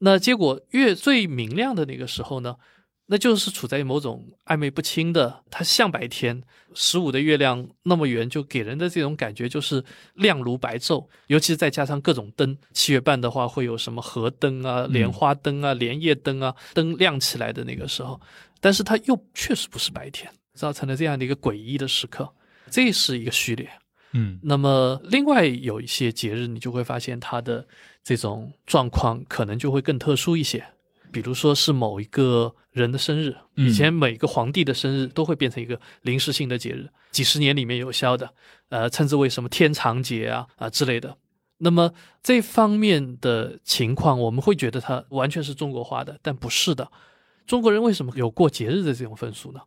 [0.00, 2.56] 那结果月最明亮的那个时候呢，
[3.12, 6.42] 那就是处在某种暧昧不清的，它像白天。
[6.74, 12.56] 十五的月亮那么圆，就给人的这种感觉就是亮如白昼，尤其是再加上各种灯。
[12.72, 18.18] 七月半的话，会有什么河灯啊、莲花灯啊、莲叶灯啊，灯亮起来的那个时候，
[18.62, 22.32] 但是它又确实不是白天，造成了这样的一个诡异的时刻。
[22.70, 23.68] 这是一个序列。
[24.14, 27.66] 嗯那么，另外有一些节日，你就会发现它的
[28.02, 30.64] 这种状况可能就会更特殊一些。
[31.12, 38.32] 比如说是某一个人的生日，嗯以前每个皇帝的生日都会变成一个临时性的节日，几十年里面有效的，
[38.70, 41.16] 呃，称之为什么天长节啊啊之类的。
[41.58, 46.90] 那么这方面的情况，我们会觉得它完全是中国化的，但不是的。
[47.46, 49.60] 中国人为什么有过节日的这种风俗呢？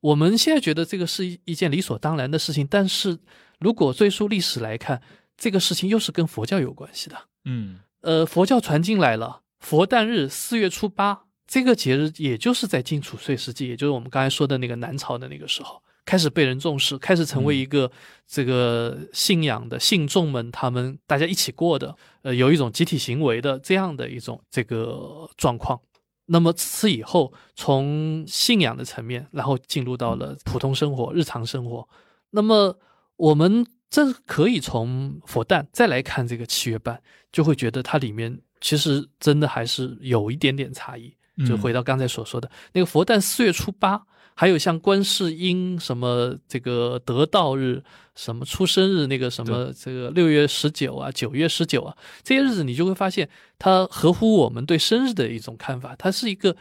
[0.00, 3.18] 我们现在觉得这个是一一件理所当然的事情，但是
[3.60, 5.00] 如果追溯历史来看，
[5.36, 7.16] 这个事情又是跟佛教有关系的。
[7.44, 17.90] 嗯呃，佛教传进来了，佛诞日四月初八这个节日，也就是在晋楚岁时期，也就是我们刚才说的那个南朝的那个时候，开始被人重视，开始成为一个
[18.26, 25.80] 这个信仰的信众们他们大家一起过的，呃，有一种集体行为的这样的一种这个状况。
[26.26, 31.88] 那么自此以后，从信仰的层面，然后进入到了普通生活、日常生活。
[32.30, 32.76] 那么
[33.14, 41.14] 我们这可以从佛诞再来看这个七月半，就会觉得它里面其实真的还是有一点点差异。
[41.46, 44.02] 就回到刚才所说的、那个佛诞四月初八，
[44.34, 56.56] 还有像观世音什么这个得道日、什么出生日，那个什么这个六月十九啊、九月十九啊这些日子，你就会发现它合乎我们对生日的一种看法，它是一个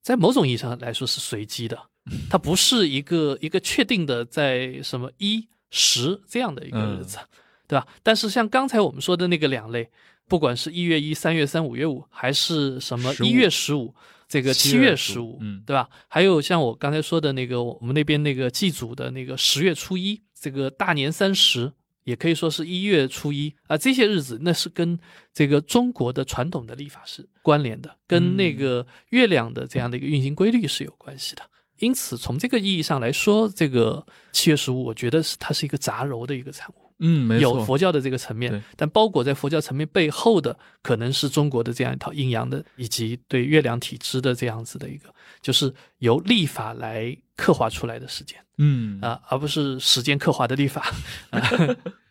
[0.00, 1.76] 在某种意义上来说是随机的，
[2.30, 7.18] 它不是一个一个确定的在什么一十这样的一个日子，
[7.66, 7.84] 对吧？
[8.04, 9.90] 但是像刚才我们说的那个两类。
[10.28, 13.94] 不管是一月一、三月三、五月五，还是什么一月十五，
[14.28, 15.88] 这个七月十五，嗯，对吧？
[16.08, 21.70] 还有像我刚才说的那个，我们那边那个祭祖的那个十月初一，这个大年三十，
[22.04, 24.98] 也可以说是一月初一啊，这些日子那是跟
[25.32, 31.42] 这个中国的传统的历法是关联的，跟那个月亮的这样的一个运行规律是有关系的。
[31.80, 36.83] 因此，从这个意义上来说，这个七月十五，我觉得是它是一个杂糅的一个产物。
[37.00, 49.00] 嗯，没错，有佛教的这个层面，但包裹在佛教层面背后的，可能是中国的这样一套阴阳的，以及对月亮体质的这样子的一个，就是由历法来刻画出来的时间，嗯。
[49.00, 50.92] 啊，而不是时间刻画的历法。
[51.30, 51.40] 啊、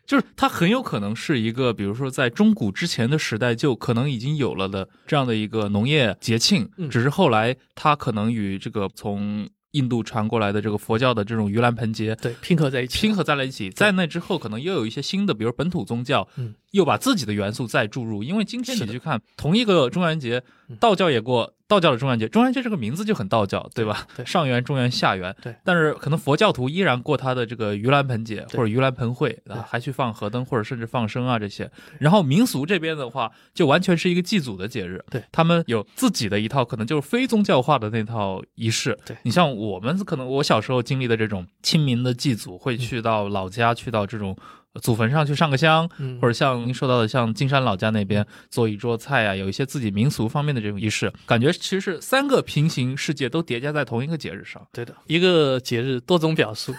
[0.05, 6.89] 就是它很有可能是一个，比如说在中古之前的时代就可能已经有了的这样的一个农业节庆，嗯。
[6.89, 18.21] 只是后来它可能与这个从印度传过来的这个佛教的这种盂兰盆节对，拼合在一起，拼合在了一起，在那之后可能又有一些新的，比如本土宗教，嗯，又把自己的元素再注入。
[18.21, 24.07] 因为今天你去看同一个中元节嗯，道教也过道教的中元节，中元节这个名字就很道教，对吧？
[24.15, 31.69] 对上元、中元、下元，对但是可能佛教徒依然过他的这个盂兰盆节或者盂兰盆会啊，还去放河灯或者甚至放生啊这些。
[31.99, 38.97] 然后民俗这边的话，就完全是一个祭祖的节日，对他们有自己的一套，可能就是非宗教化的那套仪式。
[39.05, 44.37] 对你像我们可能我小时候经历的这种清明的祭祖，会去到老家，去到这种
[44.81, 56.73] 祖坟上去上个香，嗯，或者像您说到的，像金山老家那边做一桌菜啊，有一些自己民俗方面的这种仪式，感觉其实是三个平行世界都叠加在同一个节日上，对的，一个节日多种表述，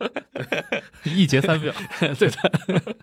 [1.04, 1.72] 一节三表。
[2.18, 2.94] 对的，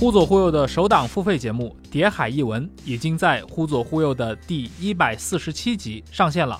[0.00, 6.58] 忽左忽右的首档付费节目《谍海译文》已经在忽左忽右的第一百四十七集上线了。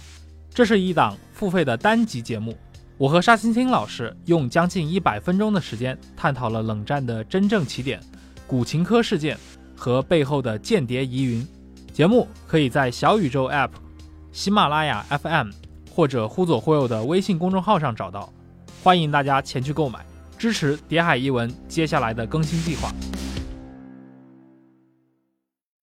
[0.54, 2.56] 这是一档付费的单集节目，
[2.96, 8.00] 我和沙青青老师用将近一百分钟的时间，探讨了冷战的真正起点——
[8.46, 9.36] 古琴科事件
[9.74, 11.44] 和背后的间谍疑云。
[11.92, 13.70] 节目可以在小宇宙 App、
[14.30, 15.50] 喜马拉雅 FM
[15.90, 18.32] 或者忽左忽右的微信公众号上找到，
[18.80, 20.06] 欢迎大家前去购买，
[20.38, 22.92] 支持《谍海一文》接下来的更新计划。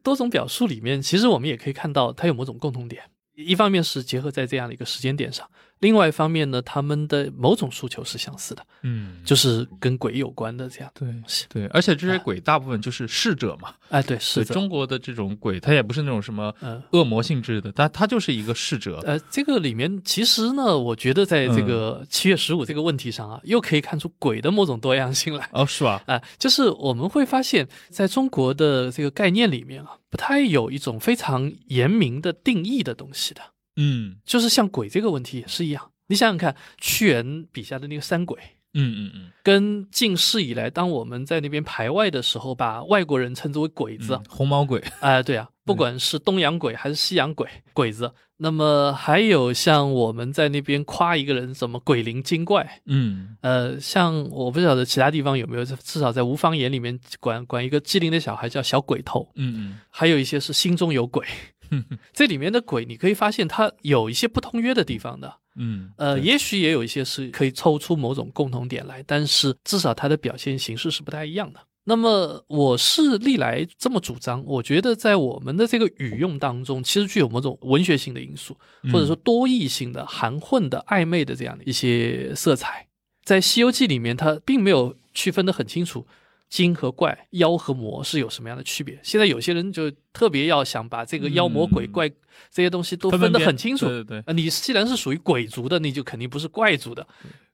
[0.02, 3.04] 多种表述里面，其实我们也可以看到它有某种共同点。
[3.42, 5.50] 一方面是结合在这样的一个时间点上，
[5.82, 10.90] 另外一方面呢，他们的某种诉求是相似的，嗯就是跟鬼有关的这样。
[10.94, 11.08] 对
[11.50, 16.82] 对，而且这些鬼大部分就是逝者嘛，哎，对，是中国的这种鬼，它也不是那种什么嗯。
[16.92, 19.02] 恶魔性质的，但它就是一个逝者。
[19.06, 25.50] 呃，这个里面其实呢，我觉得在这个七月十五这个问题上啊，又可以看出鬼的某种多样性来。
[25.52, 26.04] 哦，是吧？
[26.08, 33.42] 啊、就是我们会发现，在中国的这个概念里面啊，不太有一种非常严明的定义的东西的。
[33.82, 34.16] 嗯。
[34.26, 38.38] 就是像鬼这个问题也是一样，你想想看，屈原笔下的那个山鬼，
[38.74, 48.12] 嗯嗯嗯，跟近世以来，当我们在那边排外的时候，把外国人称之为鬼子，嗯红毛鬼， 哎、对啊，不管是东洋鬼还是西洋鬼，鬼子。
[48.44, 53.38] 那么还有像我们在那边夸一个人什么鬼灵精怪，嗯。
[53.42, 59.80] 呃，像我不晓得其他地方有没有，至少在吴方言里面管管一个机灵的小孩叫小鬼头，嗯嗯。
[59.92, 61.24] 还有一些是心中有鬼。
[61.72, 71.60] 嗯 这里面的鬼，你可以发现它有一些不通约的地方的，嗯，呃，也许也有一些是可以抽出某种共同点来，但是至少它的表现形式是不太一样的。
[71.84, 78.56] 那么我是历来这么主张，我觉得在我们的这个语用当中，其实具有某种文学性的因素，
[78.94, 82.88] 或者说多义性的、含混的、暧昧的这样的一些色彩。
[83.24, 86.06] 在《西游记》里面，它并没有区分得很清楚，
[86.52, 89.00] 精和怪、妖和魔是有什么样的区别。
[89.02, 92.10] 现在有些人就特别要想把这个妖魔鬼怪
[92.52, 97.08] 这些东西都分得很清楚，对对对，啊，你既然是属于鬼族的，你就肯定不是怪族的，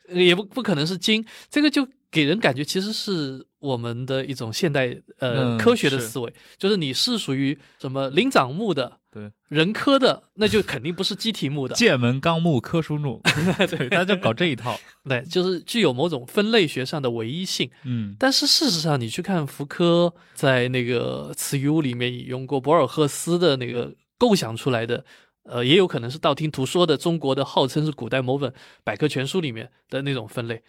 [0.09, 4.87] 呃也不不可能是精，这个就给人感觉其实是我们的一种现代
[5.19, 13.19] 呃、嗯科学的思维，就是你是属于什么灵长目的、对，人科的，那就肯定不是鸡体目的，剑门纲目科属弩，
[13.67, 14.79] 对，他就搞这一套。
[15.09, 17.67] 对，就是具有某种分类学上的唯一性。
[17.83, 25.03] 嗯但是事实上，你去看福柯在那个《词语屋》里面引用过博尔赫斯的那个构想出来的，
[25.45, 28.53] 呃，也有可能是道听途说的中国的号称是古代某本
[28.83, 30.61] 百科全书里面的那种分类，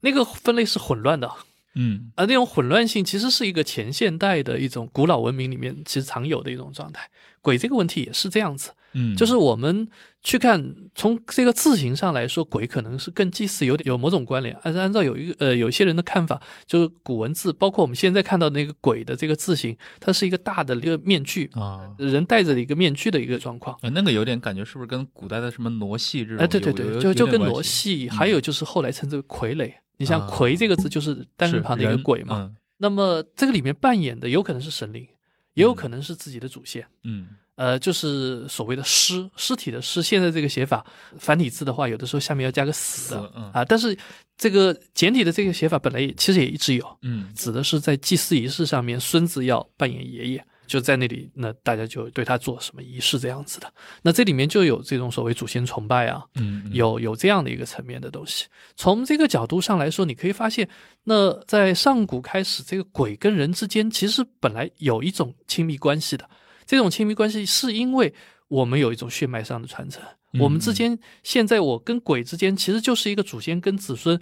[0.00, 1.30] 那个分类是混乱的，
[1.76, 7.08] 嗯而那种混乱性其实是一个前现代的一种古老文明里面其实常有的一种状态。
[7.44, 9.86] 鬼这个问题也是这样子，嗯，就是我们
[10.22, 14.56] 去看，从这个字形上来说，鬼可能是跟祭祀有点有某种关联。
[14.62, 21.94] 按按照有一个呃有些人的看法，就是古文字，包括我们现在看到那个鬼的这个字形，它是一个大的一个面具，啊。
[21.98, 23.76] 人戴着一个面具的一个状况。
[23.82, 26.42] 呃那个有点感觉，是不是跟古代的什么傩戏这种有？
[26.42, 27.62] 哎，对对对，就就跟傩。
[27.62, 29.70] 戏，嗯还有就是后来称之为傀儡。
[29.98, 32.40] 你像啊“傀”这个字，就是单人旁的一个人鬼嘛。
[32.40, 35.06] 嗯那么这个里面扮演的有可能是神灵，
[35.54, 36.86] 也有可能是自己的祖先。
[37.02, 40.84] 嗯呃，就是所谓的尸尸体的尸，现在这个写法，
[41.20, 43.64] 繁体字的话，有的时候下面要加个死嗯啊。
[43.64, 43.96] 但是
[44.36, 53.72] 这个简体的这个写法本来也其实也一直有，嗯指的是在祭祀仪式上面，孙子要扮演爷爷，就在那里，那大家就对他做什么仪式这样子的。
[54.02, 58.46] 那这里面就有这种所谓祖先崇拜啊，嗯，有有这样的一个层面的东西。
[58.76, 60.68] 从这个角度上来说，你可以发现，
[61.04, 66.28] 那在上古开始，这个鬼跟人之间其实本来有一种亲密关系的。
[66.66, 68.14] 这种亲密关系是因为
[68.48, 74.18] 我们有一种血脉上的传承，嗯我们之间现在我跟鬼之间其实就是一个祖先跟子孙，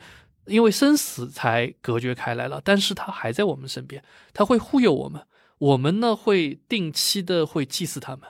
[0.47, 4.03] 因为生死才隔绝开来了，但是他还在我们身边，
[4.35, 5.25] 他会护佑我们，
[5.63, 8.23] 我们呢会定期的会祭祀他们，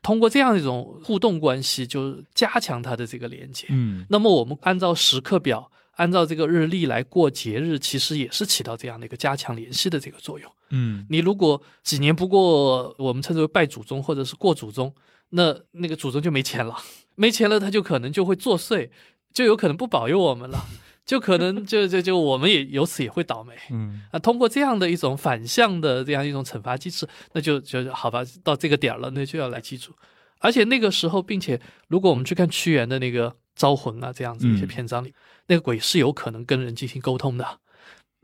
[0.00, 3.66] 通过这样一种互动关系，就加强他的这个连接。
[3.68, 4.06] 嗯。
[4.08, 10.50] 那么我们按照时刻表，按照这个日历来过节日，其实也是起到这样的一个加强联系的这个作用。
[10.70, 11.04] 嗯。
[11.10, 14.94] 你如果几年不过，我们称之为拜祖宗或者是过祖宗，
[15.28, 16.74] 那那个祖宗就没钱了，
[17.16, 18.88] 没钱了，他就可能就会作祟，
[19.34, 20.64] 就有可能不保佑我们了，
[21.08, 24.18] 就可能就就就我们也由此也会倒霉嗯啊。
[24.18, 29.94] 通过这样的一种反向的这样一种惩罚机制，那就就好吧，到这个点儿了，那就要来记住。
[30.40, 35.14] 而且那个时候，并且如果我们去看屈原的那个招魂啊这样子一些嗯篇章里，
[35.46, 37.58] 那个鬼是有可能跟人进行沟通的。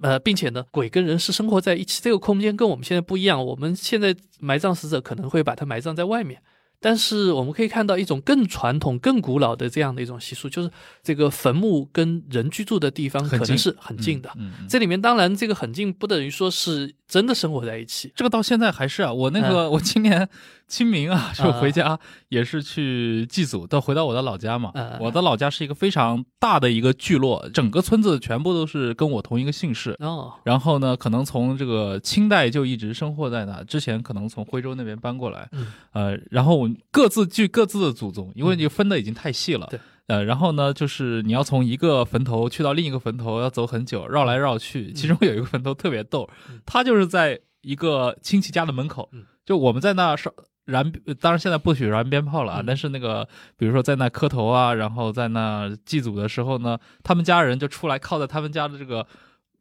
[0.02, 3.42] 呃，并且呢，鬼跟人是生活在一起，这个空间跟我们现在不一样。
[3.42, 6.42] 我们现在埋葬死者可能会把它埋葬在外面，
[6.84, 10.70] 但是我们可以看到一种更传统、更古老的这样的一种习俗，就是
[11.02, 14.28] 这个坟墓跟人居住的地方可能是很近的。
[14.36, 20.28] 嗯嗯这里面当然这个很近不等于说是真的生活在一起，这个到现在还是啊，我那个、我今年
[20.74, 21.96] 清明啊，就回家
[22.30, 24.72] 也是去祭祖，到回到我的老家嘛。
[24.74, 29.94] 嗯我的老家是一个非常大的一个聚落，整个村子全部都是跟我同一个姓氏。
[30.00, 35.68] 哦，然后呢，可能从这个清代就一直生活在那，之前可能从徽州那边搬过来，嗯。
[35.92, 44.92] 呃，然后各自据各自的祖宗，因为你分的已经太细了，对，呃，然后呢，就是你要从一个坟头去到另一个坟头，要走很久，绕来绕去。
[44.92, 46.60] 其中有一个坟头特别逗，嗯。
[46.66, 49.24] 他就是在一个亲戚家的门口，嗯。
[49.46, 50.32] 就我们在那烧
[50.66, 52.64] 燃，呃当然现在不许燃鞭炮了啊，嗯。
[52.66, 59.06] 但是那个比如说在那磕头啊，然后在那祭祖的时候呢，他们家人就出来靠在他们家的这个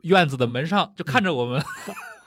[0.04, 1.62] 院子的门上，就看着我们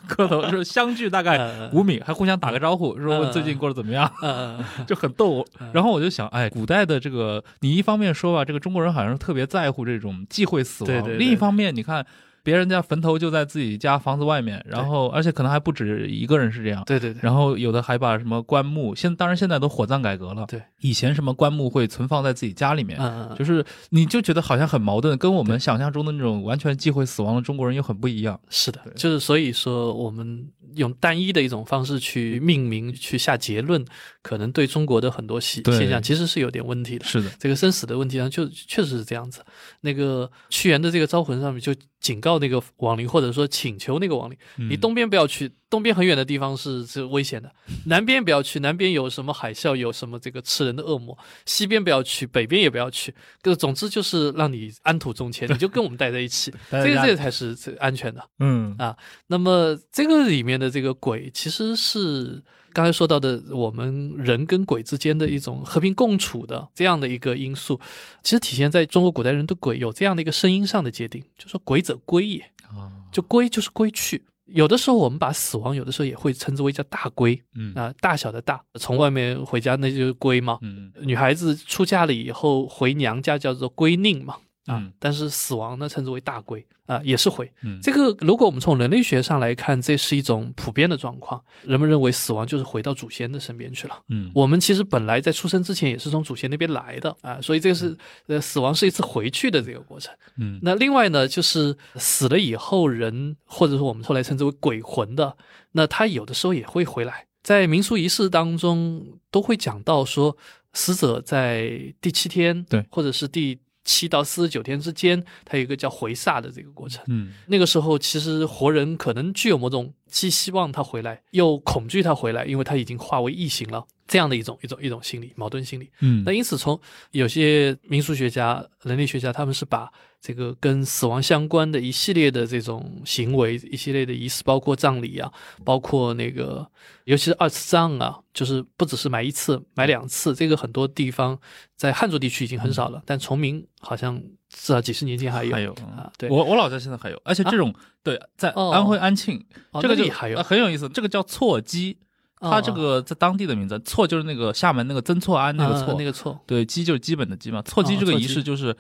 [0.07, 5.47] 磕头，就是相距大概呃五米，还互相打个招呼，说最近过得怎么样，呃， 就很逗。
[5.59, 5.71] 嗯。
[5.73, 12.07] 然后我就想，哎，古代的这个，你一方面说吧，这个中国人好像是特别在乎这种忌讳死亡，对对对另一方面，你看。
[12.47, 28.39] 别人家坟头就在自己家房子外面，然后而且可能还不止一个人是这样，对对对，然后有的还把什么棺木，现当然现在都火葬改革了，对，以前什么棺木会存放在自己家里面，嗯嗯，就是你就觉得好像很矛盾，跟我们想象中的那种完全忌讳死亡的中国人又很不一样。
[28.49, 33.85] 是的，就是所以说，我们用单一的一种方式去命名、去下结论，
[34.27, 37.05] 可能对中国的很多现现象其实是有点问题的。
[37.05, 39.41] 是的，这个生死的问题上，就确实是这样子。
[39.83, 47.49] 那个屈原的这个招魂上面就警告那个亡灵，或者说请求那个亡灵，嗯你东边不要去，东边很远的地方是是危险的；
[47.87, 53.15] 南边不要去，南边有什么海啸，有什么这个吃人的恶魔；西边不要去，北边也不要去。
[53.45, 58.29] 就总之就是让你安土重迁， 你就跟我们待在一起， 这个这个才是这安全的。
[58.41, 58.97] 嗯啊
[59.29, 62.43] 那么这个里面的这个鬼，其实是
[62.77, 67.81] 刚才说到的我们人跟鬼之间的一种和平共处的这样的一个因素，
[68.23, 74.23] 其实体现在中国古代人对鬼有这样的一个声音上的界定，就说鬼者归也，啊，就归就是归去。
[74.45, 77.43] 有的时候我们把死亡，有的时候也会称之为叫大归。
[77.55, 77.73] 嗯。
[77.75, 80.59] 啊，大小的大，从外面回家那就是归嘛。
[80.61, 80.93] 嗯。
[81.01, 84.37] 女孩子出嫁了以后回娘家叫做归宁嘛，
[84.67, 87.51] 啊，嗯但是死亡呢称之为大归啊，也是回。
[87.63, 91.43] 嗯，这个如果我们从人类学上来看，这是一种普遍的状况。
[91.65, 93.99] 人们认为死亡就是回到祖先的身边去了。
[94.09, 97.97] 嗯我们其实本来在出生之前也是从祖先那边来的啊，所以这个是
[98.27, 100.15] 呃死亡是一次回去的这个过程。
[100.37, 105.37] 嗯那另外呢，就是死了以后人或者说我们后来称之为鬼魂的，
[105.73, 107.27] 那他有的时候也会回来。
[107.43, 110.37] 在民俗仪式当中都会讲到说，
[110.73, 113.57] 死者在第七天，对或者是第
[113.87, 117.03] 七到四十九天之间，它有一个叫回煞的这个过程。
[117.07, 125.89] 嗯那个时候，其实活人可能具有某种既希望他回来，又恐惧他回来，因为他已经化为异形了，这样的一种一种一种心理矛盾心理。
[126.01, 126.79] 嗯那因此，从
[127.13, 129.91] 有些民俗学家、人类学家，他们是把
[130.21, 135.33] 这个跟死亡相关的一系列的这种行为、一系列的仪式，包括葬礼啊，
[135.65, 136.67] 包括那个，
[137.05, 141.39] 尤其是二次葬啊，就是不只是埋一次、埋两次，这个很多地方
[141.77, 145.53] 在汉族地区已经很少了，但崇明好像至少几十年前还有。
[145.53, 151.97] 还有啊，对，我我老家现在还有，而且这种对在哦安徽安庆哦这个就那里还有呃很有意思，这个叫错鸡，
[152.41, 157.63] 它这哦个在当地的名字，错就是那个厦门那个曾错安那个啊错，那个错，对，鸡就是基本的鸡嘛。
[157.63, 158.77] 错鸡这个仪式就是，嗯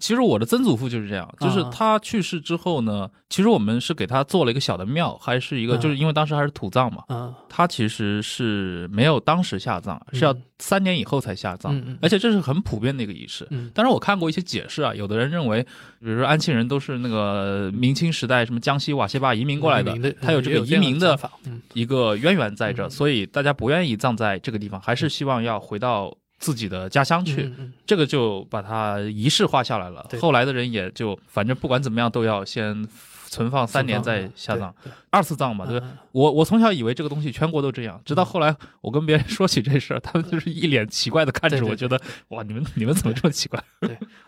[0.00, 1.70] 其实我的曾祖父就是这样，就是啊。
[1.72, 5.80] 他去世之后呢，其实我们是给他做了一个小的庙，还是一个，嗯。
[5.80, 7.34] 就是因为当时还是土葬嘛，嗯。
[7.48, 10.42] 他其实是没有当时下葬，是要嗯。
[10.58, 13.44] 三年以后才下葬，而且这是很普遍的一个仪式。
[13.50, 13.68] 嗯。
[13.74, 15.60] 当然，我看过一些解释啊，有的人认为，
[15.98, 21.18] 比如说安庆人都是那个明清时代什么江西瓦西坝移民过来的的，他有这个移民的
[21.72, 22.90] 一个渊源在这，嗯。
[22.90, 27.48] 所以大家不愿意葬在这个地方，还是希望要回到自己的家乡去，
[27.86, 30.04] 这个就把它仪式化下来了。
[30.20, 32.84] 后来的人也就反正不管怎么样都要先
[33.28, 34.74] 存放三年再下葬，，
[35.10, 35.80] 二次葬嘛，对
[36.10, 43.62] 我我从小以为这个东西全国都这样，直到后来我跟别人说起这事儿，他们就是一脸奇怪的看着对对我，觉得哇，你们你们怎么这么奇怪？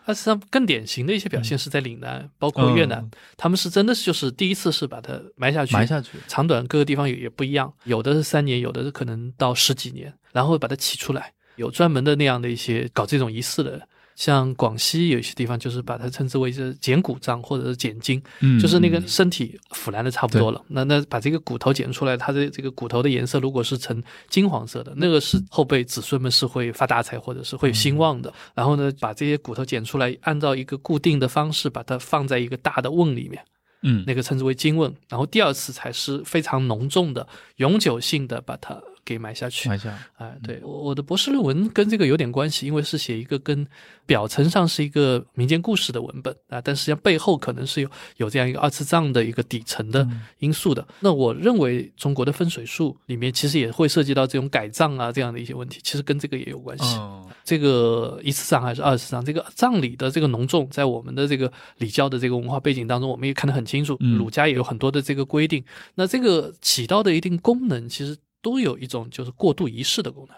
[0.05, 3.11] 那实际上更典型的一些表现是在岭南，包括越南，嗯。
[3.35, 13.87] 他们是真的是就是第一次是把它埋下去，埋下去，长短各个地方也也不一样，有的是三年，有的是可能到十几年，然后把它起出来，有专门的那样的一些搞这种仪式的。
[14.15, 28.33] 像广西有一些地方，就是把它称之为是捡骨葬或者是捡筋，嗯就是那个嗯身体腐烂的差不多了，那那把这个骨头捡出来，它的这个骨头的颜色如果是呈金黄色的，那个是后辈子孙们是会发大财或者是会兴旺的。
[28.53, 33.43] 然后呢，把这些骨头捡出来，按照一个固定的方式把它放在一个大的瓮里面，
[33.81, 34.95] 嗯那个称之为金瓮。
[35.09, 37.27] 然后第二次才是非常浓重的、
[37.57, 39.69] 永久性的把它给埋下去。
[39.69, 43.65] 买下，哎，对，我我的博士论文跟这个有点关系，因为是写一个跟
[44.05, 50.05] 表层上是一个民间故事的文本啊，但实际上背后可能是有有这样一个二次葬的一个底层的
[50.39, 50.85] 因素的。
[50.99, 56.95] 那我认为中国的风水术里面其实也会涉及到这种改葬啊这样的一些问题，其实跟这个也有关系。
[56.95, 63.95] 哦，这个一次葬还是二次葬，这个葬礼的这个浓重，在我们的这个礼教的这个文化背景当中，我们也看得很清楚。
[63.99, 65.63] 嗯儒家也有很多的这个规定，
[65.95, 70.37] 那这个起到的一定功能，其实都有一种就是过度仪式的功能。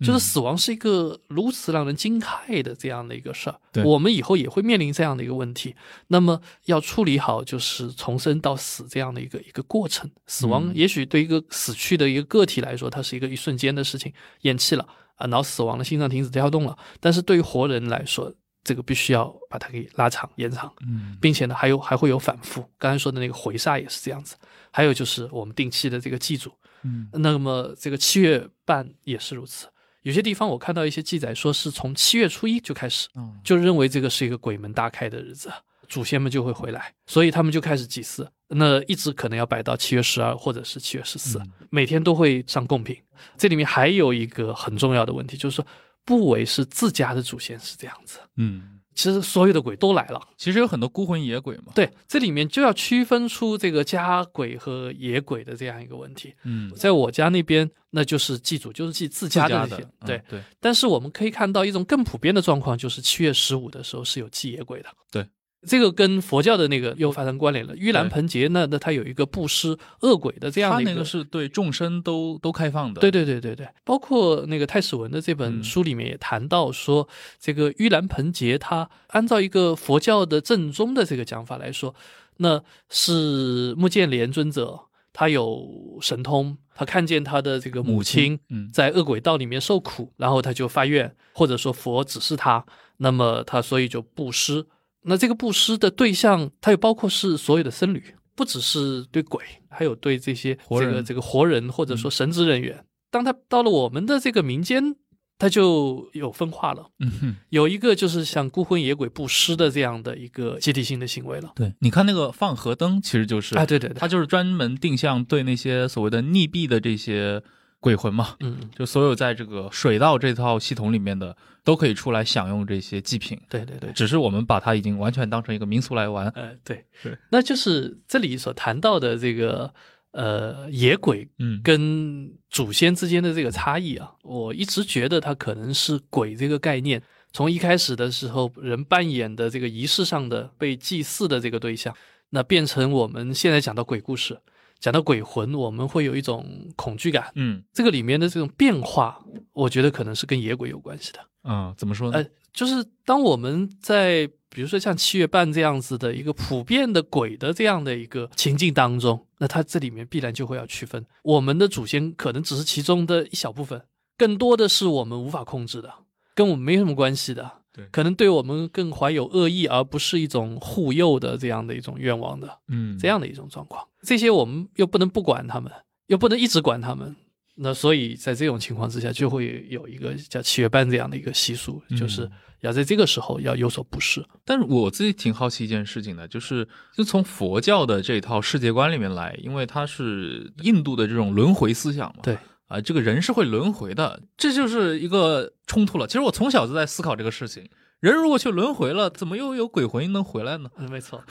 [0.00, 5.72] 就是嗯死亡是一个如此让人惊骇的这样的一个事儿，对我们以后也会面临这样的一个问题。
[6.08, 10.10] 那么要处理好就是从生到死这样的一个一个过程。
[10.26, 14.84] 死亡嗯也许对一个死去的一个个体来说，它是一个一瞬间的事情，咽气了
[15.14, 16.76] 啊，脑死亡了，心脏停止跳动了。
[16.98, 18.34] 但是对于活人来说，
[18.64, 20.70] 这个必须要把它给拉长、延长。
[20.88, 22.68] 嗯并且呢，还有还会有反复。
[22.78, 24.34] 刚才说的那个回煞也是这样子，
[24.72, 26.50] 还有就是我们定期的这个祭祖，
[26.84, 29.66] 嗯那么这个七月半也是如此。
[30.02, 35.50] 有些地方我看到一些记载说是从七月初一就开始，哦就认为这个是一个鬼门大开的日子，
[35.88, 38.30] 祖先们就会回来，所以他们就开始祭祀。
[38.48, 42.96] 那一直可能要摆到七月十二或者是七月十四、嗯每天都会上贡品。
[43.36, 45.66] 这里面还有一个很重要的问题，就是说
[46.04, 50.20] 不为是自家的祖先是这样子，嗯，其实所有的鬼都来了。
[50.36, 56.32] 其实有很多孤魂野鬼嘛，对，这里面就要区分出这个家鬼和野鬼的这样一个问题。
[56.44, 59.86] 嗯，在我家那边，那就是祭祖，就是祭自家的那些。
[60.06, 64.88] 对，嗯对，但是我们可以看到一种更普遍的状况，就是七月十五的时候是有祭野鬼的。
[65.10, 65.26] 对，
[65.66, 67.74] 这个跟佛教的那个又发生关联了。
[67.76, 70.90] 盂兰盆节那那它有一个布施恶鬼的这样的一个。
[70.90, 77.08] 他那个是对众生都都开放的，对对对对对，包括那个太史文的这本嗯书里面也谈到说，
[77.40, 81.94] 这个盂兰盆节，它按照一个佛教的正宗的这个讲法来说，
[82.38, 84.78] 那是目犍连尊者
[85.12, 92.64] 他有神通，他看见他的这个母亲嗯在恶鬼道里面受苦，然后他就发愿，或者说佛指示他，
[92.98, 94.66] 那么他所以就布施。
[95.04, 98.02] 那这个布施的对象，它又包括是所有的僧侣，
[98.34, 102.84] 不只是对鬼，还有对这些这个这个活人或者说神职人员。
[103.10, 104.96] 当他到了我们的这个民间，
[105.38, 106.90] 他就有分化了。
[106.98, 111.52] 嗯哼，有一个就是像孤魂野鬼布施的这样的一个集体性的行为了。
[111.54, 117.42] 对，你看那个放河灯，其实就是啊，对对对，他就是专门定向对那些所谓的溺毙的这些
[117.84, 123.38] 鬼魂嘛，嗯，就所有在这个水道这套系统里面的，都可以出来享用这些祭品。
[123.50, 126.26] 对对对，只是我们把它已经完全当成一个民俗来玩。
[126.30, 126.82] 呃，对。
[127.02, 129.70] 对，那就是这里所谈到的这个
[130.12, 137.02] 呃野鬼嗯，跟祖先之间的这个差异啊，我一直觉得它可能是鬼这个概念，
[137.34, 141.94] 从一开始的时候人扮演的这个仪式上的被祭祀的这个对象，
[142.30, 144.38] 那变成我们现在讲的鬼故事，
[144.84, 147.32] 讲到鬼魂，我们会有一种恐惧感。
[147.36, 149.18] 嗯这个里面的这种变化，
[149.54, 151.20] 我觉得可能是跟野鬼有关系的。
[151.44, 152.18] 嗯，怎么说呢？
[152.18, 163.80] 呃，就是当我们在比如说像七月半这样子的一个普遍的鬼的这样的一个情境当中，那它这里面必然就会要区分，我们的祖先可能只是其中的一小部分，
[164.18, 165.90] 更多的是我们无法控制的，
[166.34, 167.50] 跟我们没什么关系的。
[167.74, 173.84] 对可能对我们更怀有恶意，而不是一种护佑的这样的一种愿望的嗯，这样的一种状况。
[174.02, 175.70] 这些我们又不能不管他们，
[176.06, 177.16] 又不能一直管他们。
[177.56, 184.24] 那所以在这种情况之下，就会有一个叫七月半这样的一个习俗，就是嗯要在这个时候要有所布施。
[184.44, 186.66] 但是我自己挺好奇一件事情的，就是
[186.96, 192.36] 就从佛教的这套世界观里面来，因为它是印度的这种轮回思想嘛，对
[192.66, 196.06] 啊，这个人是会轮回的，这就是一个冲突了。
[196.06, 197.68] 其实我从小就在思考这个事情，
[198.00, 200.70] 人如果去轮回了，怎么又有鬼魂能回来呢？
[200.76, 201.22] 嗯，没错，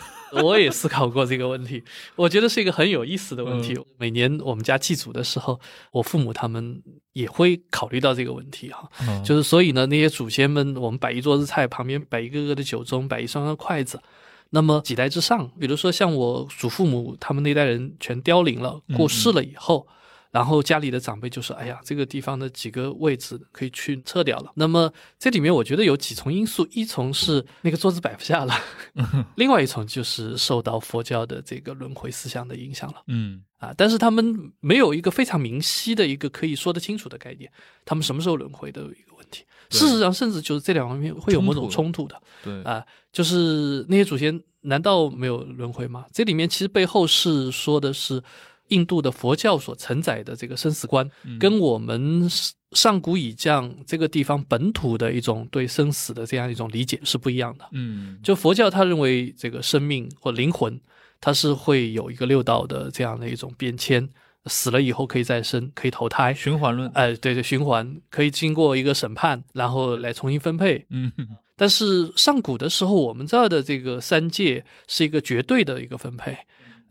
[0.44, 1.84] 我也思考过这个问题，
[2.16, 3.78] 我觉得是一个很有意思的问题。
[3.98, 5.60] 每年我们家祭祖的时候，
[5.92, 6.82] 我父母他们
[7.14, 8.90] 也会考虑到这个问题哈，
[9.24, 14.00] 就是所以呢，那些祖先们，我们摆一桌子菜，旁边摆一个个的酒盅，摆一双双筷子。
[14.52, 19.88] 那么几代之上，比如说像我祖父母他们那代人全凋零了、过世了以后，
[20.34, 28.54] 然后家里的长辈就说：“哎呀，这个地方的几个位置可以去撤掉了。”那么这里面我觉得有几重因素：一重是那个桌子摆不下了，
[29.38, 33.04] 另外一重就是受到佛教的这个轮回思想的影响了。
[33.06, 37.52] 嗯啊，但是他们没有一个非常明晰的一个可以说得清楚的概念，
[37.86, 39.46] 他们什么时候轮回的一个问题。
[39.70, 42.20] 事实上，甚至就是这两方面会有某种冲突的。
[42.44, 46.06] 对啊，就是那些祖先难道没有轮回吗？
[46.12, 48.22] 这里面其实背后是说的是
[48.70, 51.09] 印度的佛教所承载的这个生死观，
[51.39, 52.28] 跟我们
[52.72, 57.66] 上古以降这个地方本土的一种对生死的这样一种理解是不一样的。
[57.72, 60.80] 嗯，就佛教他认为这个生命或灵魂，
[61.20, 64.09] 它是会有一个六道的这样的一种变迁。
[64.47, 66.89] 死了以后可以再生，可以投胎，循环论。
[66.89, 70.86] 哎，对对，循环可以经过一个审判，然后来重新分配。
[70.89, 71.09] 嗯，
[71.55, 76.38] 但是上古的时候，我们这儿的这个三界是一个绝对的一个分配，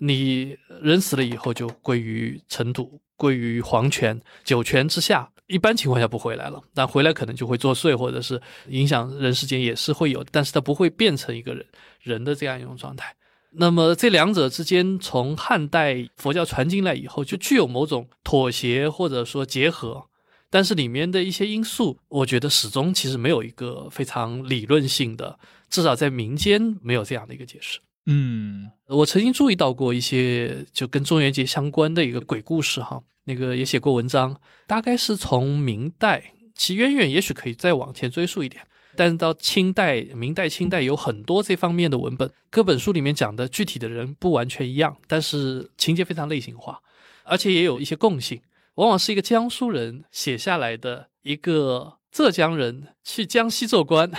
[0.05, 6.61] 你人死了以后就归于尘土，归于黄泉、九泉之下，一般情况下不回来了。
[6.75, 11.65] 但回来可能就会作祟，或者是影响人世间也是会有，但是它不会变成一个人
[12.01, 13.15] 人的这样一种状态。
[13.53, 20.05] 那么这两者之间，从汉代佛教传进来以后，就具有某种妥协或者说结合，
[20.51, 25.39] 但是里面的一些因素，我觉得始终其实没有一个非常理论性的，
[25.71, 27.79] 至少在民间没有这样的一个解释。
[28.07, 38.63] 嗯，我曾经注意到过一些就跟中元节相关的一个鬼故事哈，那个也写过文章，大概是从明代，其渊源也许可以再往前追溯一点。
[38.95, 46.81] 但是到清代、明代、清代有很多这方面的文本，各本书里面讲的具体的人不完全一样，但是情节非常类型化，
[47.25, 48.43] 而且也有一些共性。
[48.75, 54.11] 往往是一个江苏人写下来的一个浙江人去江西做官，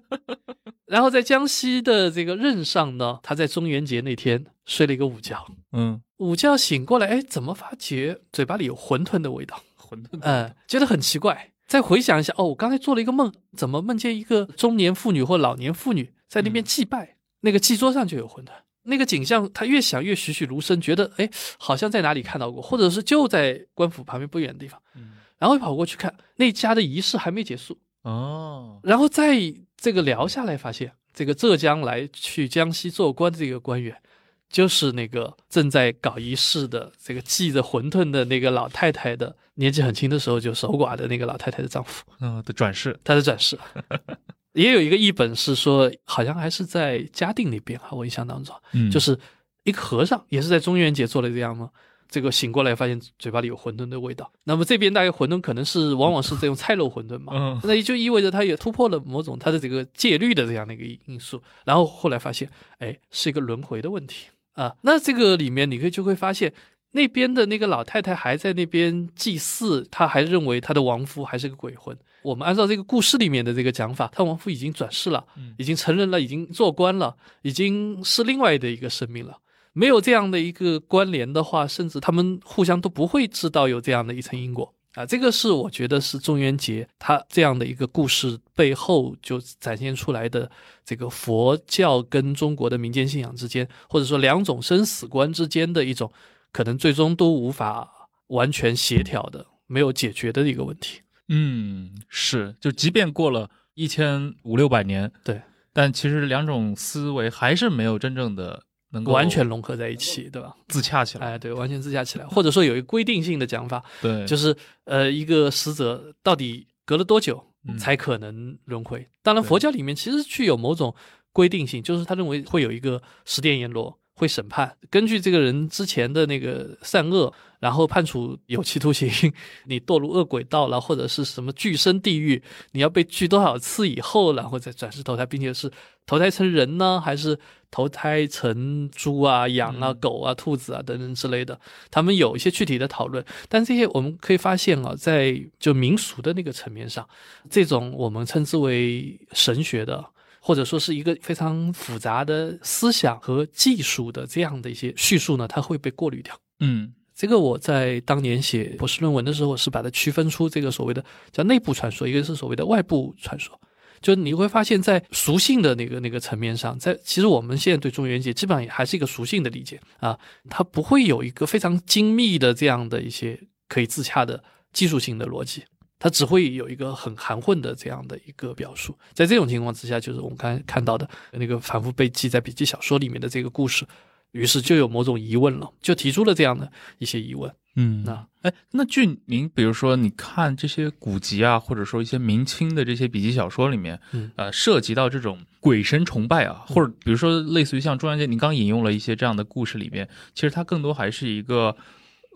[0.86, 9.62] 然后在江西的这个任上呢，他在中元节那天睡了一个午觉，嗯，午觉醒过来，哎，怎么发觉嘴巴里有馄饨的味道？
[9.78, 11.50] 馄饨，嗯，觉得很奇怪。
[11.66, 17.16] 再回想一下，哦，我刚才做了一个梦，怎么梦见一个中年妇女或老年妇女在那边祭拜？
[17.40, 18.50] 那个祭桌上就有馄饨，
[18.82, 24.80] 那个景象，他越想越栩栩如生，觉得哎，好像在哪里看到过，或者是就在官府旁边不远的地方。
[24.94, 29.36] 嗯，然后跑过去看那家的仪式还没结束哦，然后再
[29.82, 34.00] 这个聊下来，发现这个浙江来去江西做官的这个官员。
[34.48, 43.58] 就是那个正在搞仪式的这个系着馄饨的那个老太太的年纪很轻的时候就守寡的那个老太太的丈夫，嗯，的转世，他的转世，
[44.52, 49.18] 也有一个译本是说，好像还是在嘉定那边哈，我印象当中，嗯，就是
[49.64, 51.70] 一个和尚也是在中元节做了这样吗？
[52.12, 62.46] 这个醒过来发现嘴巴里有馄饨的味道，那么这边大概馄饨可能是往往是这种菜肉馄饨嘛，嗯，那也就意味着他也突破了某种他的这个戒律的这样的一个因素，然后后来发现，
[62.78, 64.26] 哎，是一个轮回的问题。
[64.52, 66.52] 啊，那这个里面你可以就会发现，
[66.90, 71.96] 那边的那个老太太还在那边祭祀，她还认为她的亡夫还是个鬼魂。
[72.22, 75.24] 我们按照这个故事里面的这个讲法，她亡夫已经转世了，
[75.56, 79.38] 已经成人了，已经做官了，已经是另外的一个生命了。
[79.72, 84.74] 没有这样的一个关联的话，甚至他们互相都不会知道有这样的一层因果。
[84.94, 90.50] 啊，这个是我觉得是中元节它这样的一个故事背后就展现出来的
[90.84, 96.12] 这个佛教跟中国的民间信仰之间，或者说两种生死观之间的一种
[96.52, 101.00] 可能最终都无法完全协调的、没有解决的一个问题。
[101.28, 105.40] 嗯，是，就即便过了一千五六百年，对，
[105.72, 108.64] 但其实两种思维还是没有真正的。
[108.92, 110.54] 能够完全融合在一起，对吧？
[110.68, 117.42] 自洽起来，哎，对，完全自洽起来，或者说有一个规定性的讲法，对，就是呃，一个死者到底隔了多久
[117.78, 119.06] 才可能轮回？
[119.22, 120.94] 当然，佛教里面其实具有某种
[121.32, 127.32] 规定性，就是他认为会有一个十殿阎罗会审判，根据这个人之前的那个善恶。
[127.62, 129.32] 然后判处有期徒刑，
[129.66, 135.70] 你堕入恶鬼道了，或者是什么俱生地狱，你要被锯多少次以后，然后再转世投胎，并且是
[136.06, 137.38] 投胎成人呢，还是
[137.70, 141.58] 投胎成猪啊、羊啊、狗啊、兔子啊等等之类的？
[141.90, 147.08] 他们有一些具体的讨论，但这些我们可以发现啊，在就民俗的那个层面上，
[147.48, 150.04] 这种我们称之为神学的，
[150.40, 156.38] 或者说是一个非常复杂的思想和技术的这样的一些叙述呢，它会被过滤掉。
[156.60, 156.94] 嗯。
[157.14, 163.60] 这个我在当年写博士论文的时候，是把它区分出这个所谓的叫内部传说，一个是所谓的外部传说。
[164.02, 170.18] 就你会发现在俗性的那个那个层面上，在其实我们现在对中元节基本上也还是一个俗性的理解啊，
[170.50, 174.42] 它不会有一个非常精密的这样的一些可以自洽的
[174.72, 175.62] 技术性的逻辑。
[175.98, 183.86] 它只会有一个很含混的这样的一个表述，在这种情况之下，就是我们刚才看到的那个反复被记在笔记小说里面的这个故事，
[184.32, 187.48] 于是就有某种疑问了，就提出了这样的一些疑问。
[187.76, 201.74] 嗯，那哎，那据您比如说，你看这些古籍啊，或者说一些明清的这些笔记小说里面，嗯呃，涉及到这种鬼神崇拜啊，或者比如说类似于像中元节，你刚引用了一些这样的故事里面，其实它更多还是一个，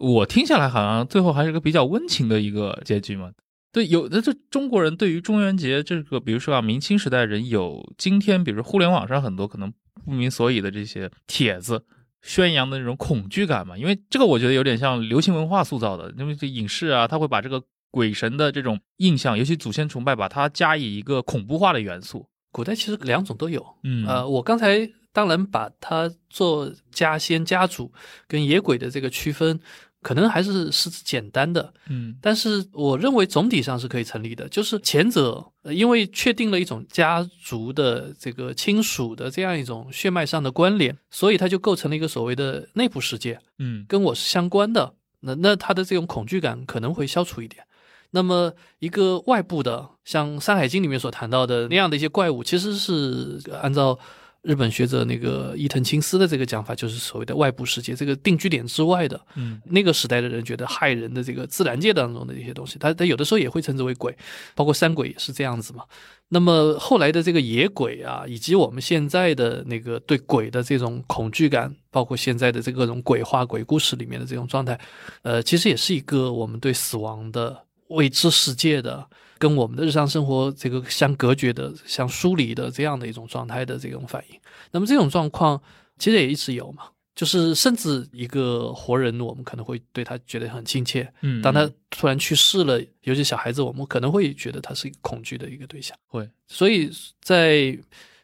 [0.01, 3.31] 我听下来好像最后还是一个比较温情的一个结局嘛。
[3.73, 9.71] 对，有的这中国人对于中元节这个，比如说啊，明清时代人有今天，比如说互联网上很多可能
[10.03, 11.85] 不明所以的这些帖子，
[12.27, 13.79] 宣扬的那种恐惧感嘛。
[13.79, 22.27] 因为这个我觉得有点像流行文化塑造的，因为这影视啊，他会把这个鬼神的这种印象，尤其祖先崇拜，把它加以一个恐怖化的元素。
[22.53, 27.93] 古代其实两种都有，嗯呃，我刚才当然把它做家仙家主
[28.27, 29.61] 跟野鬼的这个区分，
[30.03, 34.49] 可能还是是简单的，嗯但是我认为总体上是可以成立的。
[34.49, 44.95] 就是前者，呃因为确定了一种家族的这个亲属的这样一种血脉上的关联，所以它就构成了一个所谓的内部世界，嗯跟我是相关的。
[45.21, 47.65] 那那他的这种恐惧感可能会消除一点。
[48.11, 53.99] 那么一个外部的，像《山海经》里面所谈到的那样的一些怪物，其实是呃按照
[54.47, 59.21] 日本学者那个伊藤清司的这个讲法，就是所谓的外部世界，这个定居点之外的。
[59.35, 64.17] 嗯那个时代的人觉得害人的这个自然界当中的一些东西，他他有的时候也会称之为鬼，
[64.55, 65.85] 包括山鬼也是这样子嘛。
[66.29, 74.79] 那么后来的这个野鬼啊，以及我们现在的那个对鬼的这种恐惧感，包括现在的这各种鬼话、鬼故事里面的这种状态，
[75.23, 79.07] 呃，其实也是一个我们对死亡的未知世界的，
[79.39, 84.41] 跟我们的日常生活这个相隔绝的、相疏离的这样的一种状态的这种反应。
[84.71, 85.61] 那么这种状况
[85.99, 86.85] 其实也一直有嘛，
[87.15, 91.11] 就是甚至一个活人，我们可能会对他觉得很亲切。
[91.23, 95.97] 嗯，当他突然去世了，尤其小孩子，我们可能会觉得他是一个恐惧的一个对象。
[96.07, 97.79] 会所以在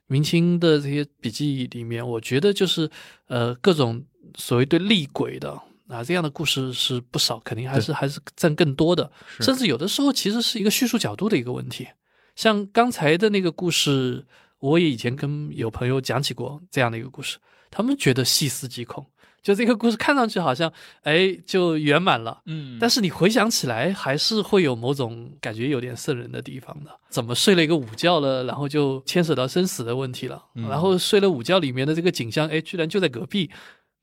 [0.07, 2.91] 明清的这些笔记里面，我觉得就是
[3.29, 4.05] 呃各种
[4.37, 5.59] 所谓对厉鬼的
[5.93, 9.11] 啊这样的故事是不少，肯定还是还是占更多的。
[9.41, 11.87] 甚至有的时候其实是一个叙述角度的一个问题。
[12.35, 14.25] 像刚才的那个故事，
[14.59, 17.37] 我也以前跟有朋友讲起过这样的一个故事，
[17.71, 19.05] 他们觉得细思极恐，
[19.43, 20.73] 就这个故事看上去好像
[21.03, 22.41] 哎就圆满了。
[22.47, 26.91] 嗯，但是你回想起来，还是会有某种感觉有点瘆人的地方的。
[27.11, 30.43] 怎么睡了一个午觉了，然后就牵扯到生死的问题了。
[30.55, 33.51] 嗯然后睡了午觉里面的这个景象，哎，居然就在隔壁。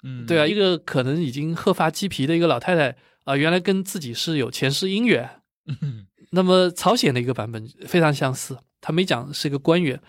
[0.04, 0.26] 嗯。
[0.26, 2.96] 对啊，一个可能已经鹤发鸡皮的一个老太太
[3.26, 5.30] 啊、原来跟自己是有前世姻缘。
[5.68, 10.00] 嗯那么朝鲜的一个版本非常相似，他没讲是一个官员，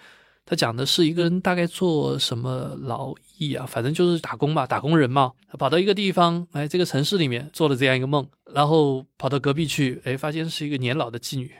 [0.45, 11.51] 他讲的是一个人大概做什么劳役啊，反正就是打工吧，打工人嘛，他跑到一个地方，哎，这个城市里面做了这样一个梦，然后跑到隔壁去，哎，发现是一个年老的妓女，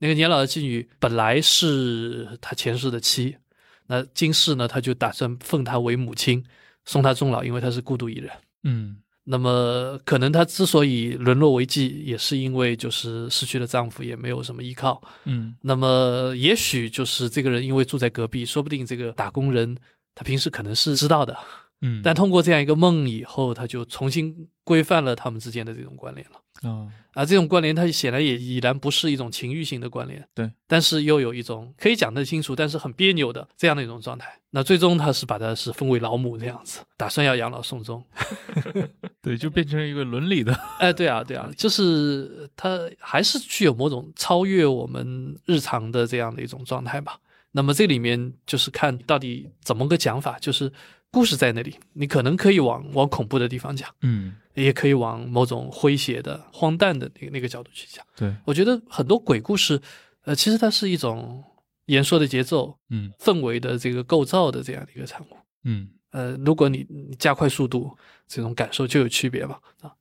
[0.00, 3.36] 那个年老的妓女本来是他前世的妻，
[3.86, 6.44] 那今世呢，他就打算奉她为母亲，
[6.88, 8.30] 送她终老，因为她是孤独一人。
[8.64, 8.96] 嗯
[9.30, 15.02] 那么，可能她之所以沦落为妓，也是因为就是失去了丈夫，也没有什么依靠。
[15.24, 19.76] 嗯那么，也许就是这个人因为住在隔壁，说不定这个打工人
[20.14, 21.36] 他平时可能是知道的，
[21.82, 26.40] 嗯，但通过这样一个梦以后，他就重新规范了他们之间的这种关联了。
[26.62, 34.32] 啊而这种关联，它显然也已然不是一种情欲性的关联，对，但是又有一种可以讲得清楚，但是很别扭的这样的一种状态。
[34.50, 38.04] 那最终他是把他是封为老母这样子，打算要养老送终。
[39.20, 47.18] 对，就变成一个伦理的， 哎，对啊，对啊，就是它还是具有某种超越我们日常的这样的一种状态吧。
[47.50, 50.72] 那么这里面就是看到底怎么个讲法，就是
[51.10, 58.04] 故事在那里，你可能可以往往恐怖的地方讲，嗯，也可以往某种诙谐的、荒诞的那个那个角度去讲。
[58.16, 59.80] 对，我觉得很多鬼故事，
[60.24, 61.44] 呃，其实它是一种
[61.86, 65.36] 言说的节奏、嗯氛围的这个构造的这样的一个产物。
[65.64, 65.90] 嗯。
[66.10, 67.94] 呃，如果你你加快速度，
[68.26, 69.58] 这种感受就有区别嘛。
[69.82, 69.92] 啊，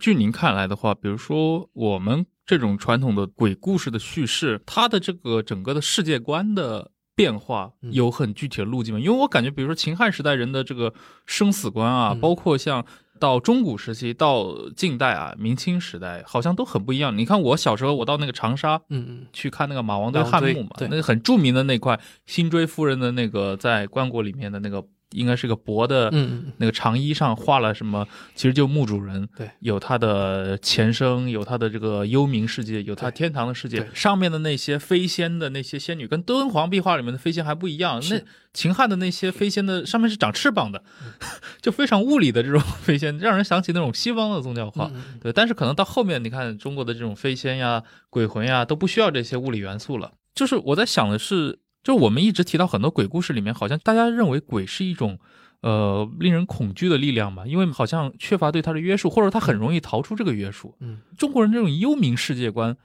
[0.00, 9.00] 据您看来的话，比如说我们这种传统的鬼故事的叙事，它的这个整个的世界观的变化嗯有很具体的路径吗？
[9.00, 10.94] 因为我感觉，比如说秦汉时代人的这个
[11.26, 12.86] 生死观啊，嗯包括像
[13.22, 17.16] 到中古时期到近代啊，明清时代，好像都很不一样。
[17.16, 18.74] 你看我小时候，我到那个长沙。
[18.88, 19.26] 嗯嗯。
[19.32, 26.44] 去看那个马王堆汉墓嘛，对那个很著名的那块辛追夫人的那个在棺椁里面的那个应该是个薄的嗯。
[26.46, 38.20] 嗯那个长衣上画了什么，其实就墓主人，对，有他的前生，有他的这个幽冥世界，有他天堂的世界，上面的那些飞仙的那些仙女，跟敦煌壁画里面的飞仙还不一样，那
[38.52, 41.12] 秦汉的那些飞仙的上面是长翅膀的，嗯。
[41.60, 44.90] 就非常物理的这种飞仙，让人想起那种西方的宗教画。
[45.20, 50.12] 对，但是可能到后面，你看中国的这种飞仙呀、鬼魂呀，都不需要这些物理元素了。
[50.34, 55.18] 就是我在想的是，就我们一直提到很多鬼故事里面，好像大家认为鬼是一种
[55.62, 60.74] 呃令人恐惧的力量嘛，因为好像缺乏对它的约束，或者它很容易逃出这个约束。
[60.80, 62.76] 嗯，中国人这种幽冥世界观，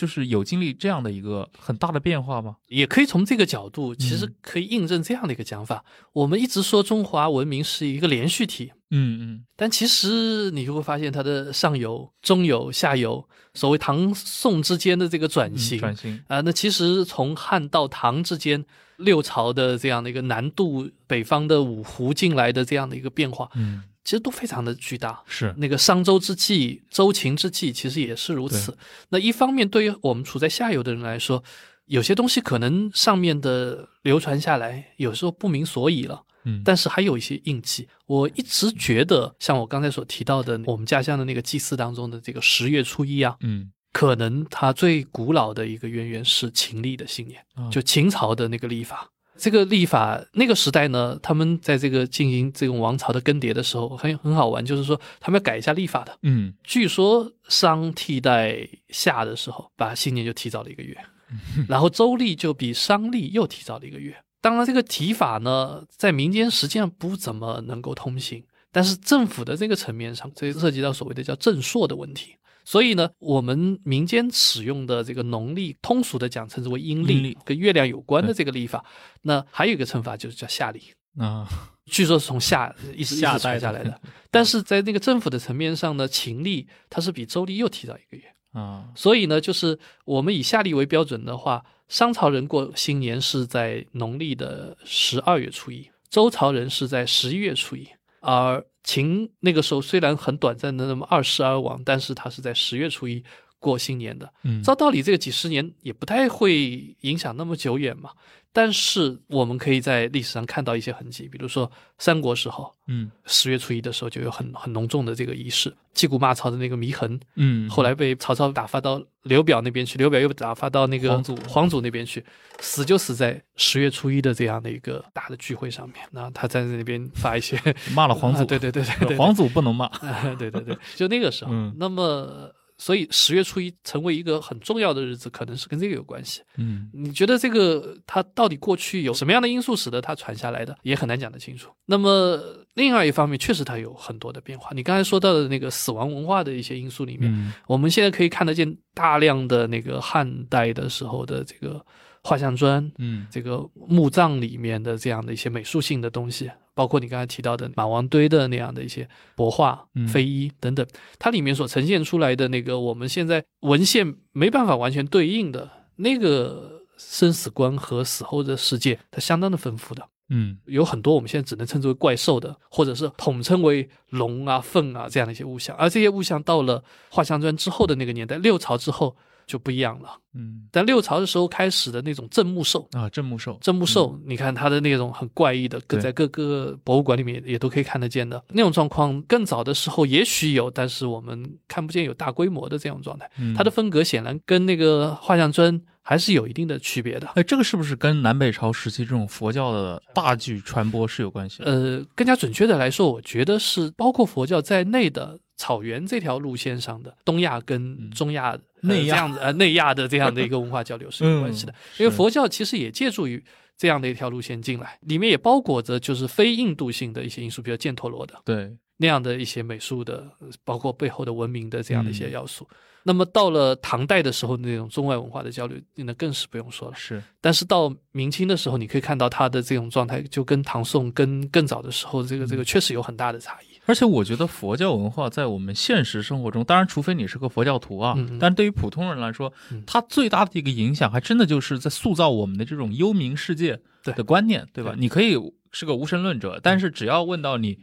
[0.00, 2.56] 就是有经历这样的一个很大的变化吗？
[2.68, 5.84] 也可以从这个角度，其实嗯可以印证这样的一个讲法。
[6.14, 18.64] 我们一直说中华文明是一个连续体，嗯嗯但其实你就会发现它的上游、中游、下游，所谓唐宋之间的这个转嗯，型，转型，啊，那其实从汉到唐之间，
[18.96, 25.22] 六朝的这样的一个南渡北方的五胡进来的这样的一个变化，嗯，其实都非常的巨大。
[25.24, 28.76] 是，那个商周之际、周秦之际，其实也是如此。
[29.10, 31.44] 那一方面，对于我们处在下游的人来说，
[31.86, 36.24] 有些东西可能上面的流传下来，有时候不明所以了。
[36.44, 49.08] 嗯，但是还有一些印记，我一直觉得，像我刚才所提到的，我们家乡的那个祭祀当中的这个十月初一啊，嗯，可能它最古老的一个渊源是秦历的信念，啊就秦朝的那个历法。
[49.40, 56.18] 这个历法那个时代呢，他们在这个进行这种王朝的更迭的时候，很很好玩，就是说他们要改一下历法的。
[56.22, 60.96] 嗯据说商替代夏的时候，把新年就提早了一个月，
[61.66, 64.14] 然后周历就比商历又提早了一个月。
[64.42, 72.36] 当然，这个提法呢，在民间实际上不怎么能够通行，但是政府的这个层面上，这涉及到所谓的叫正朔的问题。
[72.70, 78.84] 所以呢，我们民间使用的这个农历，通俗的讲称之为阴历，历跟月亮有关的这个历法。
[79.22, 80.80] 那还有一个称法就是叫夏历，
[81.18, 81.48] 啊，
[81.86, 84.00] 据说是从夏一直一直传下来的。
[84.30, 88.22] 但是在那个政府的层面上呢，秦历它是比周历又提早一个月。
[88.52, 97.88] 啊，所以呢，就是我们以夏历为标准的话，商朝人过新年是在农历的十二月初一，周朝人是在十一月初一，
[98.20, 103.22] 而秦那个时候虽然很短暂的那么二世而亡，但是他是在十月初一
[103.58, 104.32] 过新年的。
[104.42, 108.10] 嗯，照道理，这个几十年也不太会影响那么久远嘛。
[108.52, 113.10] 但是我们可以在历史上看到一些痕迹，比如说三国时候，嗯。
[113.26, 121.36] 十月初一的时候就有很很浓重的这个仪式，击鼓骂曹的那个祢衡，嗯，后来被曹操打发到刘表那边去，刘表又打发到那个黄祖。
[121.48, 122.24] 黄祖那边去，
[122.58, 125.98] 死就死在十月初一的这样的一个大的聚会上面。
[126.10, 127.56] 那他在那边发一些
[127.94, 131.52] 骂了皇祖， 啊对对对对对，皇祖不能骂，啊 对对对，就那个时候。
[131.52, 131.72] 嗯。
[131.78, 136.40] 那么，所以十月初一成为一个很重要的日子，可能是跟这个有关系。
[136.56, 141.70] 嗯你觉得这个它到底过去有什么样的因素使得它传下来的，也很难讲得清楚。
[141.84, 142.40] 那么
[142.74, 144.70] 另外一方面，确实它有很多的变化。
[144.74, 151.84] 你刚才说到的那个死亡文化的一些因素里面，嗯我们现在可以看得见大量的那个汉代的时候的这个
[152.22, 156.50] 画像砖，嗯这个墓葬里面的这样的一些美术性的东西，
[156.80, 159.06] 包括你刚才提到的马王堆的那样的一些
[159.36, 160.86] 帛画嗯、飞衣等等，
[161.18, 170.02] 它里面所呈现出来的那个我们现在文献没办法完全对应的那个生死观和死后的世界，它相当的丰富的。
[170.30, 179.14] 嗯有很多我们现在只能称之为怪兽的，或者是统称为龙啊、凤啊这样的一些物象，而这些物象到了画像砖之后的那个年代，六朝之后
[179.50, 180.16] 就不一样了。
[180.32, 189.20] 嗯但六朝的时候开始的那种镇墓兽，啊，镇墓兽，镇墓兽，你看它的那种很怪异的，各在各个博物馆里面也都可以看得见的那种状况。
[189.22, 193.28] 更早的时候也许有，但是我们看不见有大规模的这种状态。
[193.38, 197.26] 嗯它的风格显然跟那个画像砖还是有一定的区别的。
[197.34, 201.64] 哎，这个是不是跟南北朝时期这种佛教的大举传播是有关系的？
[201.64, 211.74] 呃，更加准确的来说，我觉得是包括佛教在内的草原这条路线上的东亚跟中亚、呃内亚这样子呃内亚的这样的一个文化交流是有关系的。
[211.98, 213.42] 因为佛教其实也借助于
[213.76, 222.68] 这样的一条路线进来，里面也包裹着就是非印度性的一些因素，比如犍陀罗的对，那样的一些美术的，呃包括背后的文明的这样的一些嗯要素。
[223.02, 226.94] 那么到了唐代的时候，那种中外文化的交流，那更是不用说了。
[226.94, 233.69] 是，但是到明清的时候，你可以看到它的这种状态，就跟唐宋跟更早的时候，这个嗯这个确实有很大的差异。
[233.86, 244.92] 而且我觉得佛教文化在我们现实生活中，当然除非你是个佛教徒啊，但对于普通人来说嗯，它最大的一个影响，还真的就是在塑造我们的这种幽冥世界的观念，对吧？
[244.92, 245.00] 对。
[245.00, 245.36] 你可以
[245.72, 247.78] 是个无神论者，但是只要问到你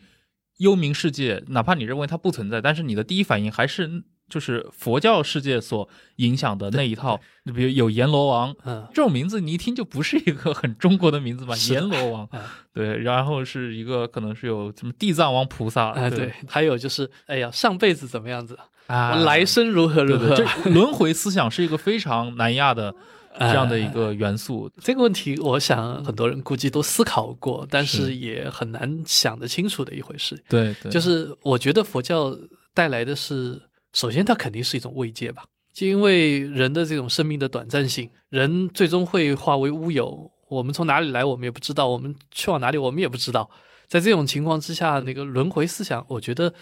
[0.58, 11.56] 幽冥世界，哪怕你认为它不存在，但是你的第一反应还是就是佛教世界所影响的那一套，你比如有阎罗王，嗯，这种名字你一听就不是一个很中国的名字吧？
[11.70, 12.42] 阎罗王，啊
[12.74, 18.58] 对，然后是一个可能是有什么地藏王菩萨，啊，对，还有就是，哎呀，上辈子怎么样子，
[18.88, 22.94] 啊，来生如何如何，对对，这 轮回思想是一个非常南亚的
[23.40, 24.70] 这样的一个元素。
[24.82, 28.16] 这个问题，我想很多人估计都思考过，但是是。
[28.16, 30.36] 也很难想得清楚的一回事。
[30.50, 32.36] 对对，就是我觉得佛教
[32.74, 33.62] 带来的是，
[33.94, 40.32] 首先它肯定是一种慰藉吧，就因为人的这种生命的短暂性，人最终会化为乌有。
[40.50, 43.50] 我们从哪里来，我们也不知道；我们去往哪里，我们也不知道。
[43.88, 46.54] 在这种情况之下，那个轮回思想，我觉得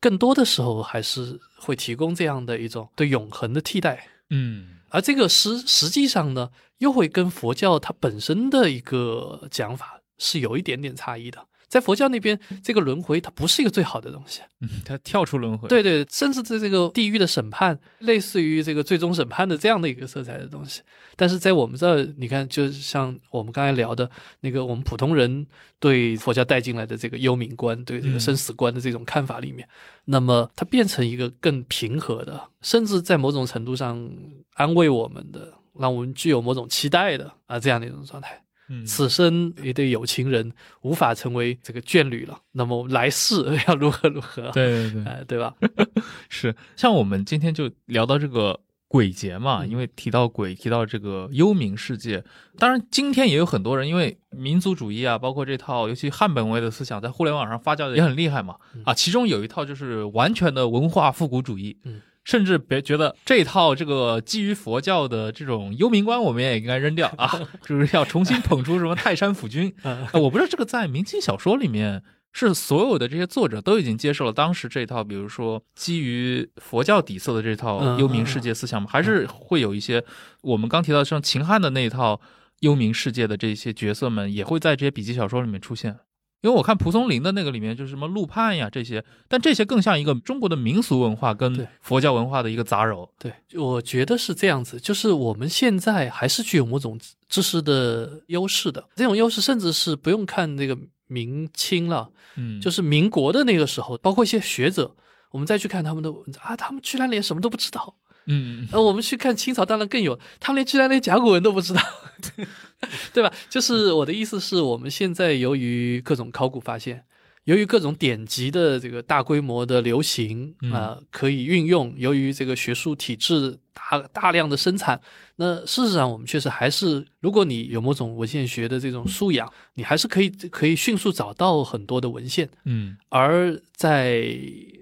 [0.00, 4.06] 更多的时候还是会提供这样的一种对永恒的替代。
[4.30, 11.47] 嗯而这个实实际上呢，又会跟佛教它本身的一个讲法是有一点点差异的。
[11.68, 14.40] 在佛教那边，这个轮回它不是一个最好的东西。
[14.60, 20.80] 嗯，它跳出轮回，对对，甚至在这个地狱的审判，类似于这个最终审判的这样的一个色彩的东西。
[21.14, 24.10] 但是在我们这儿，你看，就像我们刚才聊的
[24.40, 25.46] 那个，我们普通人
[25.78, 29.68] 对佛教带进来的这个幽冥观，对这个生死观的这种看法里面，
[30.06, 34.10] 那么它变成一个更平和的，甚至在某种程度上
[34.54, 38.42] 安慰我们的，让我们具有某种期待的啊这样的一种状态。
[38.68, 40.52] 嗯，此生一对有情人
[40.82, 44.50] 无法成为这个眷侣了， 那么来世要如何如何？
[44.52, 45.54] 对对对，哎，对吧？
[46.28, 46.54] 是。
[46.76, 52.22] 像我们今天就聊到这个鬼节嘛，嗯因为提到鬼，提到这个幽冥世界。
[52.58, 58.56] 当然，今天也有很多人因为民族主义啊，包括这套尤其汉本位的思想，在互联网上发酵的也很厉害嘛。
[58.74, 61.76] 嗯啊，其中有一套就是完全的文化复古主义。
[61.84, 62.00] 嗯。
[62.28, 69.74] 甚至别觉得这套这个基于佛教的这种幽冥观，我们也应该扔掉啊， 就是要重新捧出什么泰山府君。
[70.12, 72.02] 我不知道这个在明清小说里面
[72.34, 78.88] 是所有的这些作者都已经接受了当时这套，比如说基于佛教底色的这套嗯幽冥世界思想吗？
[78.90, 80.04] 还是会有一些
[80.42, 82.20] 我们刚提到像秦汉的那一套
[82.60, 85.96] 幽冥世界的这些角色们，也会在这些笔记小说里面出现？
[86.40, 93.08] 因为我看蒲松龄的那个里面就是什么陆判呀这些，但这些更像一个中国的民俗文化跟佛教文化的一个杂糅。
[93.18, 100.78] 对，我觉得是这样子，就是我们现在还是具有某种知识的优势的，这种优势甚至是不用看那个
[101.08, 104.94] 明清了，嗯，就是民国的那个时候，包括一些学者，
[105.32, 107.96] 我们再去看他们的文章啊，他们居然连什么都不知道。
[108.30, 111.80] 嗯嗯呃，我们去看清朝，当然更有，他们连居然连甲骨文都不知道，
[113.12, 113.32] 对吧？
[113.48, 117.04] 就是我的意思是，我们现在由于各种考古发现，
[117.44, 123.58] 由于各种典籍的这个大规模的流行嗯啊、可以运用，由于这个学术体制
[123.90, 125.00] 大大量的生产，
[125.36, 132.48] 那事实上我们确实还是，如果你有某种文献学的这种素养，你还是可以可以迅速找到很多的文献。
[132.64, 134.28] 嗯而在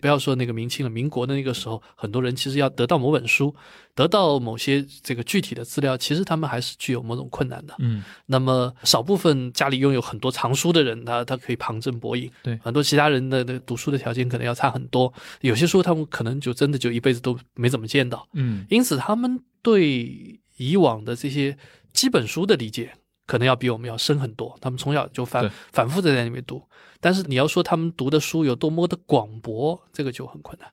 [0.01, 3.55] 不要说那个明清了，民国的那个时候，很多人其实要得到某本书，
[3.94, 7.74] 得到某些这个具体的资料，其实他们还是具有某种困难的。
[7.78, 12.30] 嗯那么少部分家里拥有很多藏书的人，他他可以旁征博引。
[12.42, 18.26] 对很多其他人的的读书的条件可能要差很多，有些书他们可能就真的就一辈子都没怎么见到。
[18.32, 21.57] 嗯因此，他们对以往的这些
[21.95, 22.93] 基本书的理解，
[23.26, 24.55] 可能要比我们要深很多。
[24.61, 26.62] 他们从小就反反复的在那边读，
[27.01, 30.70] 但是你要说他们读的书有多么的广博，这个就很困难。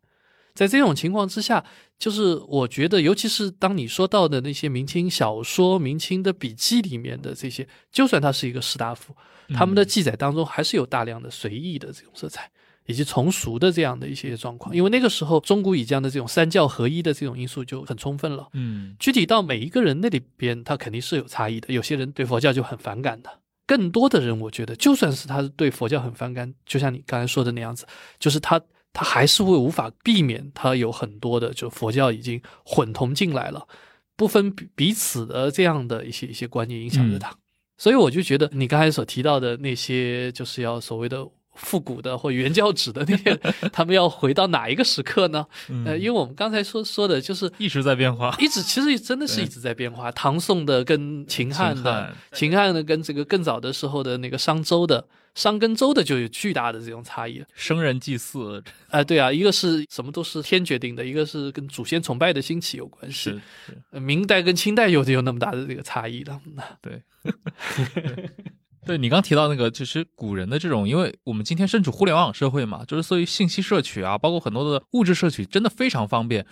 [0.54, 1.66] 在这种情况之下，
[1.98, 9.16] 就是我觉得，尤其是当你说到的那些明清小说、明清的笔记里面的这些，就算他是一个士大夫，
[9.56, 12.52] 他们的记载当中还是有大量的随意的这种色彩，
[12.86, 14.76] 以及从俗的这样的一些状况。
[14.76, 18.48] 因为那个时候中古以降的这种三教合一的这种因素就很充分了。
[18.54, 21.74] 嗯具体到每一个人那里边，他肯定是有差异的。
[21.74, 23.30] 有些人对佛教就很反感的，
[23.66, 27.86] 更多的人，我觉得就算是他对佛教很反感，就像你刚才说的那样子，
[28.20, 28.62] 就是他
[28.92, 33.68] 他还是会无法避免他有很多的就佛教已经混同进来了，
[34.16, 37.36] 不分彼彼此的这样的一些一些观念影响着他。
[37.76, 43.36] 所以我就觉得你刚才所提到的那些，就是要所谓的复古的或原教旨的那些，
[43.72, 45.46] 他们要回到哪一个时刻呢？
[45.70, 48.36] 嗯呃，因为我们刚才说说的就是一直在变化。
[48.40, 57.44] 一直其实真的是一直在变化，唐宋的跟秦汉的，秦汉的跟这个更早的时候的那个商周的，商跟周的就有巨大的这种差异。
[57.54, 63.30] 生人祭祀啊、对啊，一个是什么都是天决定的，一个是跟祖先崇拜的兴起有关系是。
[63.68, 66.40] 是，呃明代跟清代有有那么大的这个差异的。
[66.82, 67.02] 对。
[68.86, 76.46] 对你刚提到那个，其实古人的这种，因为我们今天身处互联网社会嘛，就是所以信息摄取啊，包括很多的物质摄取，真的非常方便。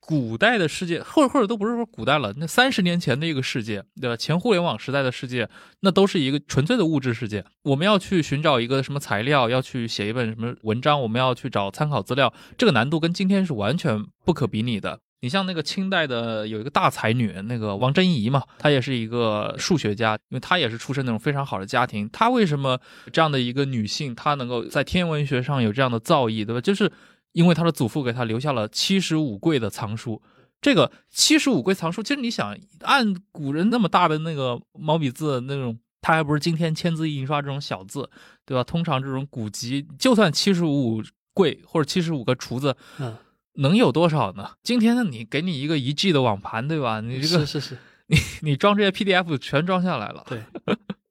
[0.00, 4.16] 古代的世界，或者或者都不是说古代了，那三十年前的一个世界，对吧？
[4.16, 5.48] 前互联网时代的世界，
[5.80, 7.44] 那都是一个纯粹的物质世界。
[7.62, 14.98] 我们要去寻找一个什么材料，要去写一本什么文章，我们要去找参考资料，这个难度跟今天是完全不可比拟的。
[15.20, 22.08] 你像那个清代的有一个大才女，那个王贞仪嘛，她也是一个数学家，因为她也是出身那种非常好的家庭。
[22.10, 22.80] 她为什么
[23.12, 26.60] 这样的一个女性，她能够在天文学上有这样的造诣，对吧？
[26.60, 26.90] 就是
[27.32, 30.20] 因为她的祖父给她留下了七十五柜的藏书。
[30.62, 38.08] 这个七十五柜藏书，其实你想，按古人那么大的那个毛笔字那种，它还不是今天签字印刷这种小字，
[38.44, 38.62] 对吧？
[38.62, 41.02] 通常这种古籍，就算七十五
[41.32, 43.16] 柜或者七十五个厨子，嗯，
[43.54, 44.52] 能有多少呢？
[44.62, 47.00] 今天呢，你给你一个一 G 的网盘，对吧？
[47.00, 47.78] 你这个是是是，
[48.08, 50.42] 你你装这些 PDF 全装下来了，对。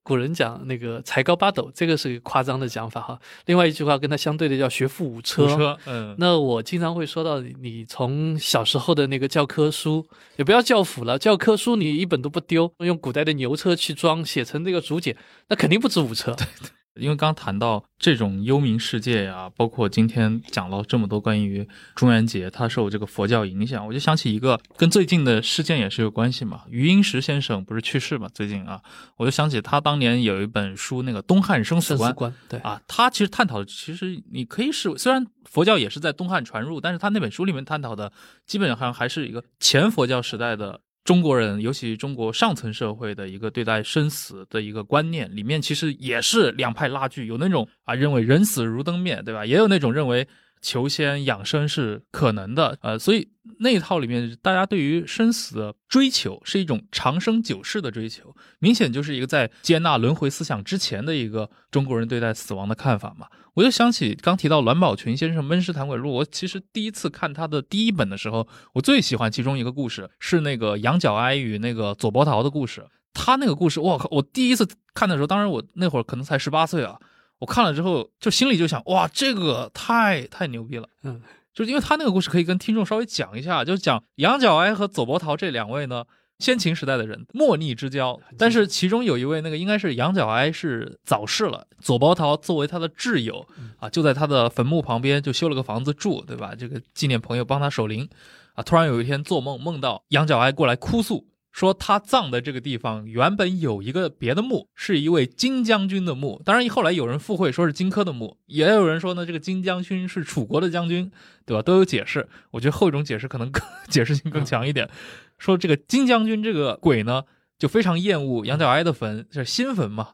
[0.02, 3.20] 古人讲那个才高八斗，这个是夸张的讲法哈。
[3.46, 5.46] 另外一句话跟它相对的叫学富五车。
[5.46, 10.04] 五车，嗯，那我经常会说到，你从小时候的那个教科书，
[10.38, 15.16] 也不要教辅了，教科书你一本都不丢，用古代的牛车去装，写成这个竹简，
[15.50, 16.34] 那肯定不止五车。
[16.34, 16.72] 对对。
[17.00, 26.64] 因为刚谈到这种幽冥世界呀，包括今天讲了这么多关于中元节，它受这个佛教影响，我就想起一个跟最近的事件也是有关系嘛。
[26.70, 28.28] 余英时先生不是去世嘛？
[28.34, 28.82] 最近啊，
[29.18, 32.14] 我就想起他当年有一本书，那个《东汉生死观》。
[32.48, 38.12] 对啊，他其实探讨的，其实你可以是，虽然佛教也是在东汉传入，但是他那本书里面探讨的，
[38.46, 40.82] 基本上还是一个前佛教时代的。
[41.10, 49.44] 中国人，尤其中国上层社会的一个对待生死的一个观念，里面其实也是两派拉锯，有那种啊认为人死如灯灭，对吧？
[49.44, 50.28] 也有那种认为
[50.62, 53.28] 求仙养生是可能的，呃，所以
[53.60, 63.28] 那一套里面，大家对于生死的追求是一种长生久世的追求，明显就是一个在接纳轮回思想之前的一个中国人对待死亡的看法嘛。
[63.56, 72.86] 我就想起刚提到栾宝群先生《闷尸谈鬼录》，我其实第一次看他的第一本的时候，我最喜欢其中一个故事，是那个杨角哀与那个左伯桃的故事。
[73.12, 74.08] 他那个故事，我靠！
[74.12, 76.98] 我第一次看的时候，当然我那会儿可能才十八岁啊，
[77.40, 80.88] 我看了之后就心里就想，哇，这个太太牛逼了。
[81.04, 81.22] 嗯，
[81.54, 86.06] 就是因为他那个故事可以跟听众稍微讲一下，就是讲杨角哀和左伯桃这两位呢。
[86.40, 93.46] 先秦时代的人莫逆之交，但是其中有一位那个应该是杨角哀是早逝了，左伯桃作为他的挚友
[93.78, 96.56] 啊，就在他的坟墓旁边就修了个房子住，对吧？
[96.58, 98.08] 这个纪念朋友帮他守灵
[98.54, 98.64] 啊。
[98.64, 106.42] 突然有一天做梦梦到杨角哀过来哭诉，说他葬的这个地方原本有一个别的墓，是一位金将军的墓。
[106.46, 111.12] 当然后来有人附会说是荆轲的墓，也有人说呢这个金将军是楚国的将军，
[111.46, 111.62] 对吧？
[111.62, 112.28] 都有解释。
[112.52, 114.90] 我觉得后一种解释可能更 解释性更强一点。
[115.38, 117.24] 说这个金将军这个鬼呢，
[117.58, 120.10] 就非常厌恶杨角哀的坟，就是新坟嘛，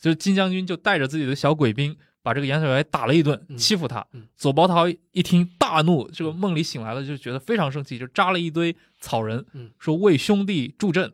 [0.00, 4.04] 就是金将军就带着自己的小鬼兵，把这个杨角哀打了一顿，欺负他。
[4.36, 9.44] 左伯桃一听大怒，这个梦里醒来了，就觉得非常生气，就扎了一堆草人，
[9.78, 11.12] 说为兄弟助阵。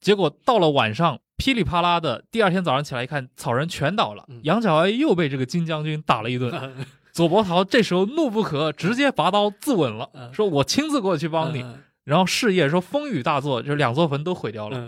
[0.00, 6.50] 结果到了晚上，噼里啪啦的，第二天早上起来一看，草人全倒了，杨角哀又被这个金将军打了一顿。
[7.12, 11.64] 左伯桃这时候怒不可遏，直接拔刀自刎了，说我亲自过去帮你。
[12.04, 14.78] 然后事业说风雨大作，就两座坟都毁掉了。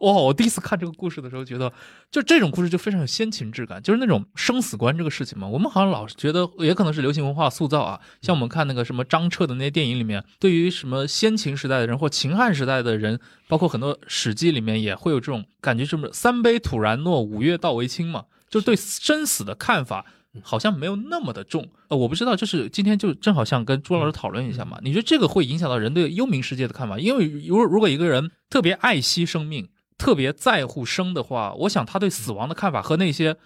[0.00, 0.12] 哇！
[0.12, 1.72] 我第一次看这个故事的时候，觉得
[2.10, 5.46] 就这种故事就非常有先秦质感，就是那种生死观这个事情嘛。
[5.46, 8.00] 我们好像老是觉得，也可能是流行文化塑造啊。
[8.22, 20.06] 像我们看那个什么张彻的那些电影里面，对于什么先秦时代的人或秦汉时代的人，包括很多史记里面也会有这种感觉，什么三杯土然诺，五岳道为轻嘛，就对生死的看法。
[20.42, 24.78] 好像没有那么的重，呃，我不知道，就是今天就正好想跟朱老师讨论一下嘛。
[24.82, 26.98] 你觉得这个会影响到人对幽冥世界的看法？
[26.98, 29.68] 因为如如果一个人特别爱惜生命，
[29.98, 33.36] 特别在乎生的话，我想他对死亡的看法和那些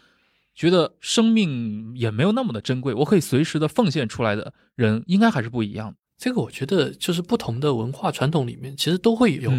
[0.55, 5.97] 觉得生命也没有那么的珍贵，我可以随时的奉献出来的人，应该还是不一样的。
[6.19, 9.51] 这个我觉得就是不同的文化传统里面，其实都会有。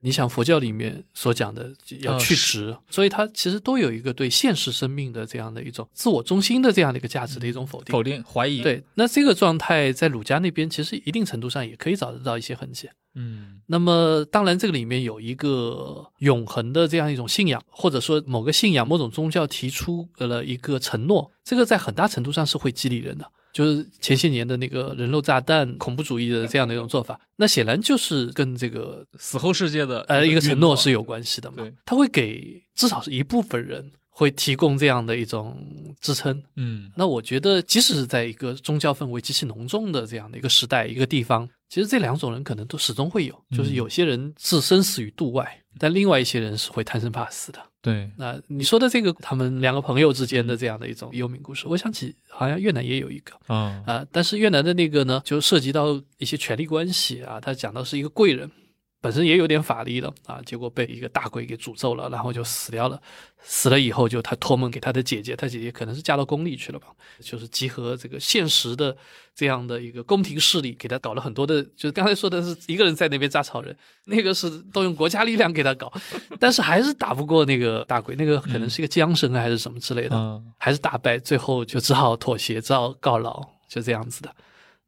[0.00, 8.62] 你想佛教里面所讲的要去执，所以它其实都有一个对现实生命的这样的一种自我中心的这样的一个价值的一种否定、否定、怀疑。
[8.62, 12.88] 对，那这个状态在儒家那边其实一定程度上也可以找得到一些痕迹。
[13.14, 23.28] 嗯，那么当然这个里面有一个永恒的这样一种信仰，或者说某个信仰、某种宗教提出了一个承诺，这个在很大程度上是会激励人的。
[23.58, 31.68] 就是前些年的那个人肉炸弹恐怖主义的这样的一种做法，那显然就是跟这个死后世界的呃一个承诺是有关系的嘛。
[31.84, 35.60] 他会给至少是一部分人会提供这样的一种
[36.00, 36.40] 支撑。
[36.54, 47.58] 嗯，那我觉得即使是在一个宗教氛围极其浓重的这样的一个时代、一个地方，其实这两种人可能都始终会有，就是有些人置生死于度外，但另外一些人是会贪生怕死的。
[47.88, 58.50] 对，那你说的这个，他们两个朋友之间的这样的一种幽冥故事，我想起好像越南也有一个啊啊，但是越南的那个呢，就涉及到一些权力关系啊，他讲的是一个贵人。
[59.08, 63.00] 本身也有点法力的啊，结果被一个大鬼给诅咒了，然后就死掉了。
[63.40, 68.94] 死了以后，就他托梦给他的姐姐，他姐姐可能是嫁到宫里去了吧，就是集合这个现实的
[69.34, 71.62] 这样的一个宫廷势力，给他搞了很多的。
[71.74, 73.74] 就是刚才说的是一个人在那边扎草人，
[74.04, 75.90] 那个是动用国家力量给他搞，
[76.38, 84.30] 但是还是打不过那个大鬼，那个可能是一个缰绳还是什么之类的，还是打败，最后就只好妥协，只好告老，就这样子的。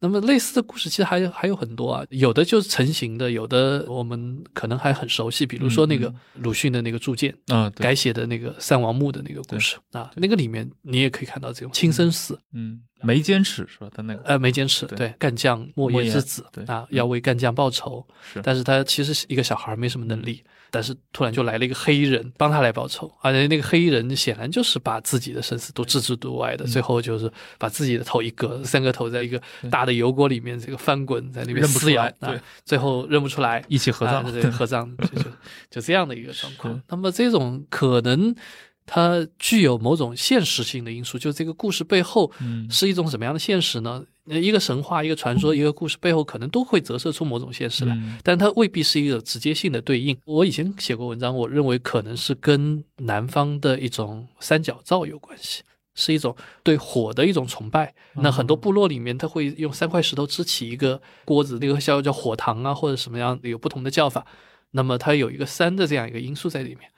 [0.01, 13.89] 那么类似的故事其实还有还有很多啊，有的就是成型的，有的我们可能还很熟悉，比如说那个鲁迅的那个铸剑啊，改写的那个三王墓的那个故事啊，那个里面你也可以看到这种亲生死，嗯，没坚持是吧？
[13.95, 14.23] 他那个。
[14.23, 18.07] 呃没坚持，对，干将莫邪之子啊，要为干将报仇，
[18.43, 20.43] 但是他其实是一个小孩，没什么能力。
[20.71, 29.41] 但是突然就来了一个黑衣人帮他来报仇，而且那个黑衣人显然就是把自己的生死都置之度外的，最后就是把自己的头一割，三个头在一个
[29.71, 35.31] 大的油锅里面这个翻滚，在那边撕咬，对，最后认不出来，一起合葬，对， 合葬就就
[35.71, 36.83] 就这样的一个状况。
[36.89, 38.35] 那么这种可能。
[38.93, 42.33] 它具有某种现实性的因素，就这个故事背后
[42.69, 44.03] 是一种什么样的现实呢？
[44.39, 50.17] 一个神话、一个传说、一个故事背后可能都会折射出某种现实来，但它未必是一个直接性的对应。
[50.25, 55.63] 我以前写过文章，我认为可能是跟南方的一种三角灶有关系，
[55.95, 57.93] 是一种对火的一种崇拜。
[58.15, 64.25] 那很多部落里面，他会用三块石头支起一个锅子，那个叫叫火塘啊，或者什么样有不同的叫法。
[64.73, 66.89] 那么它有一个三的这样一个因素在里面。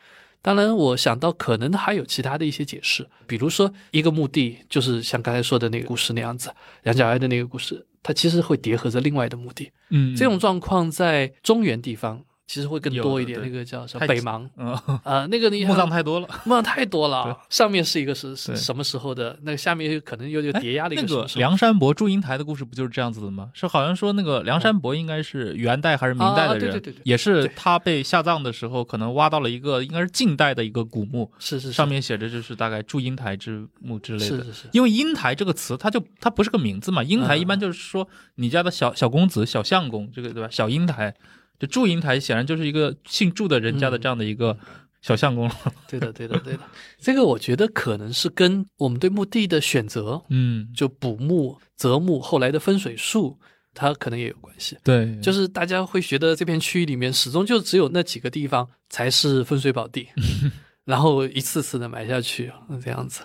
[0.42, 6.52] 当然，我想到可能还有其他的一些解释，比如说一个墓地，就是像刚才说的那个故事那样子，
[6.82, 9.70] 杨角哀的那个故事，它其实会叠合着另外的墓地。
[9.90, 12.22] 嗯，这种状况在中原地方。
[12.52, 14.46] 其实会更多一点，那个叫什么北邙，
[15.04, 17.34] 啊，那个你 墓葬太多了，墓葬太多了。
[17.48, 19.34] 上面是一个是什么时候的？
[19.40, 21.02] 那个下面可能又有叠压的一个。
[21.02, 23.48] 那个梁山伯祝英台的故事不就是这样子的吗？
[23.54, 34.36] 是好像说那个梁山伯应该是元代还是明代的人，也是他被下葬的时候，可能挖到了一个应该是近代的一个古墓，是是，上面写着就是大概祝英台之墓之类的。
[34.36, 40.48] 是是是，因为英台这个词，它就它不是个名字嘛，英台一般就是说你家的小小公子、小相公，这个对吧？
[40.50, 41.14] 小英台。
[41.58, 44.58] 就祝英台显然就是一个姓祝的人家的这样的一个
[45.00, 45.54] 小相公了。
[45.88, 46.60] 对的，对的，对的。
[46.98, 53.38] 这个我觉得可能是跟我们对墓地的选择，嗯，就补墓、择墓，后来的风水术，
[53.74, 54.76] 它可能也有关系。
[54.84, 60.08] 对，就是大家会觉得这片区域里面始终就只有那几个地方才是风水宝地，
[60.84, 62.52] 然后一次次的埋下去，
[62.82, 63.22] 这样子，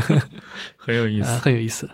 [0.76, 1.88] 很有意思，很有意思。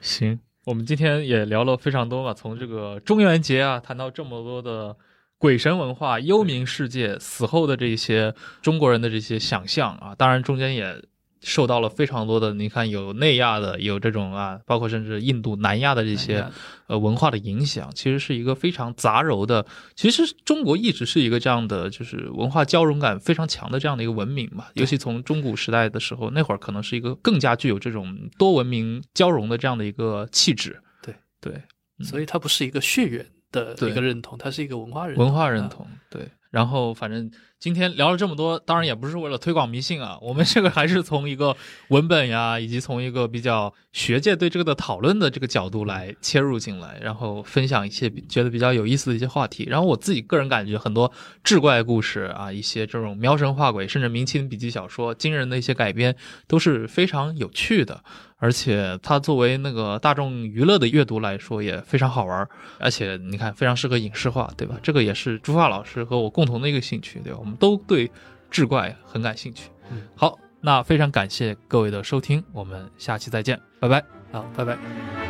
[0.00, 0.38] 行。
[0.70, 4.96] 我们今天也聊了非常多嘛，从这个中元节啊，谈到这么多的
[5.36, 8.32] 鬼神文化、幽冥世界、死后的这些
[8.62, 11.02] 中国人的这些想象啊，当然中间也。
[11.42, 16.46] 受到了非常多的，你看有内亚的，有这种啊，包括甚至印度、南亚的这些
[16.86, 19.64] 呃文化的影响，其实是一个非常杂糅的。
[19.94, 24.66] 其实中国一直是一个这样的，就是文化交融感非常强的这样的一个文明嘛。
[24.74, 30.78] 尤其从中古时代的时候，那会儿可能是一个更加具有这种多文明交融的这样的一个气质。
[31.02, 31.62] 对对，
[32.04, 35.86] 所以它不是一个血缘的一个认同，它是一个文化认文化认同。
[36.10, 37.30] 对，然后反正。
[37.60, 41.54] 今天聊了这么多，当然也不是为了推广迷信啊，我们这个还是从一个
[41.88, 49.66] 文本呀，以及从一个比较学界对这个的讨论的这个角度来切入进来，然后分享一些觉得比较有意思的一些话题。
[49.68, 51.12] 然后我自己个人感觉，很多
[51.44, 56.16] 志怪故事啊，一些这种描神画鬼，甚至明清笔记小说惊人的一些改编，
[56.46, 58.02] 都是非常有趣的。
[58.40, 62.48] 而且它作为那个大众娱乐的阅读来说也非常好玩，
[62.80, 64.76] 而且你看非常适合影视化，对吧？
[64.82, 67.38] 这个也是朱发老师和我共同的一个兴趣，对吧？
[67.38, 68.10] 我们都对
[68.50, 69.70] 志怪很感兴趣。
[69.90, 74.02] 嗯，好，那非常感谢各位的收听，我们下期再见，拜拜。
[74.32, 75.29] 好，拜拜。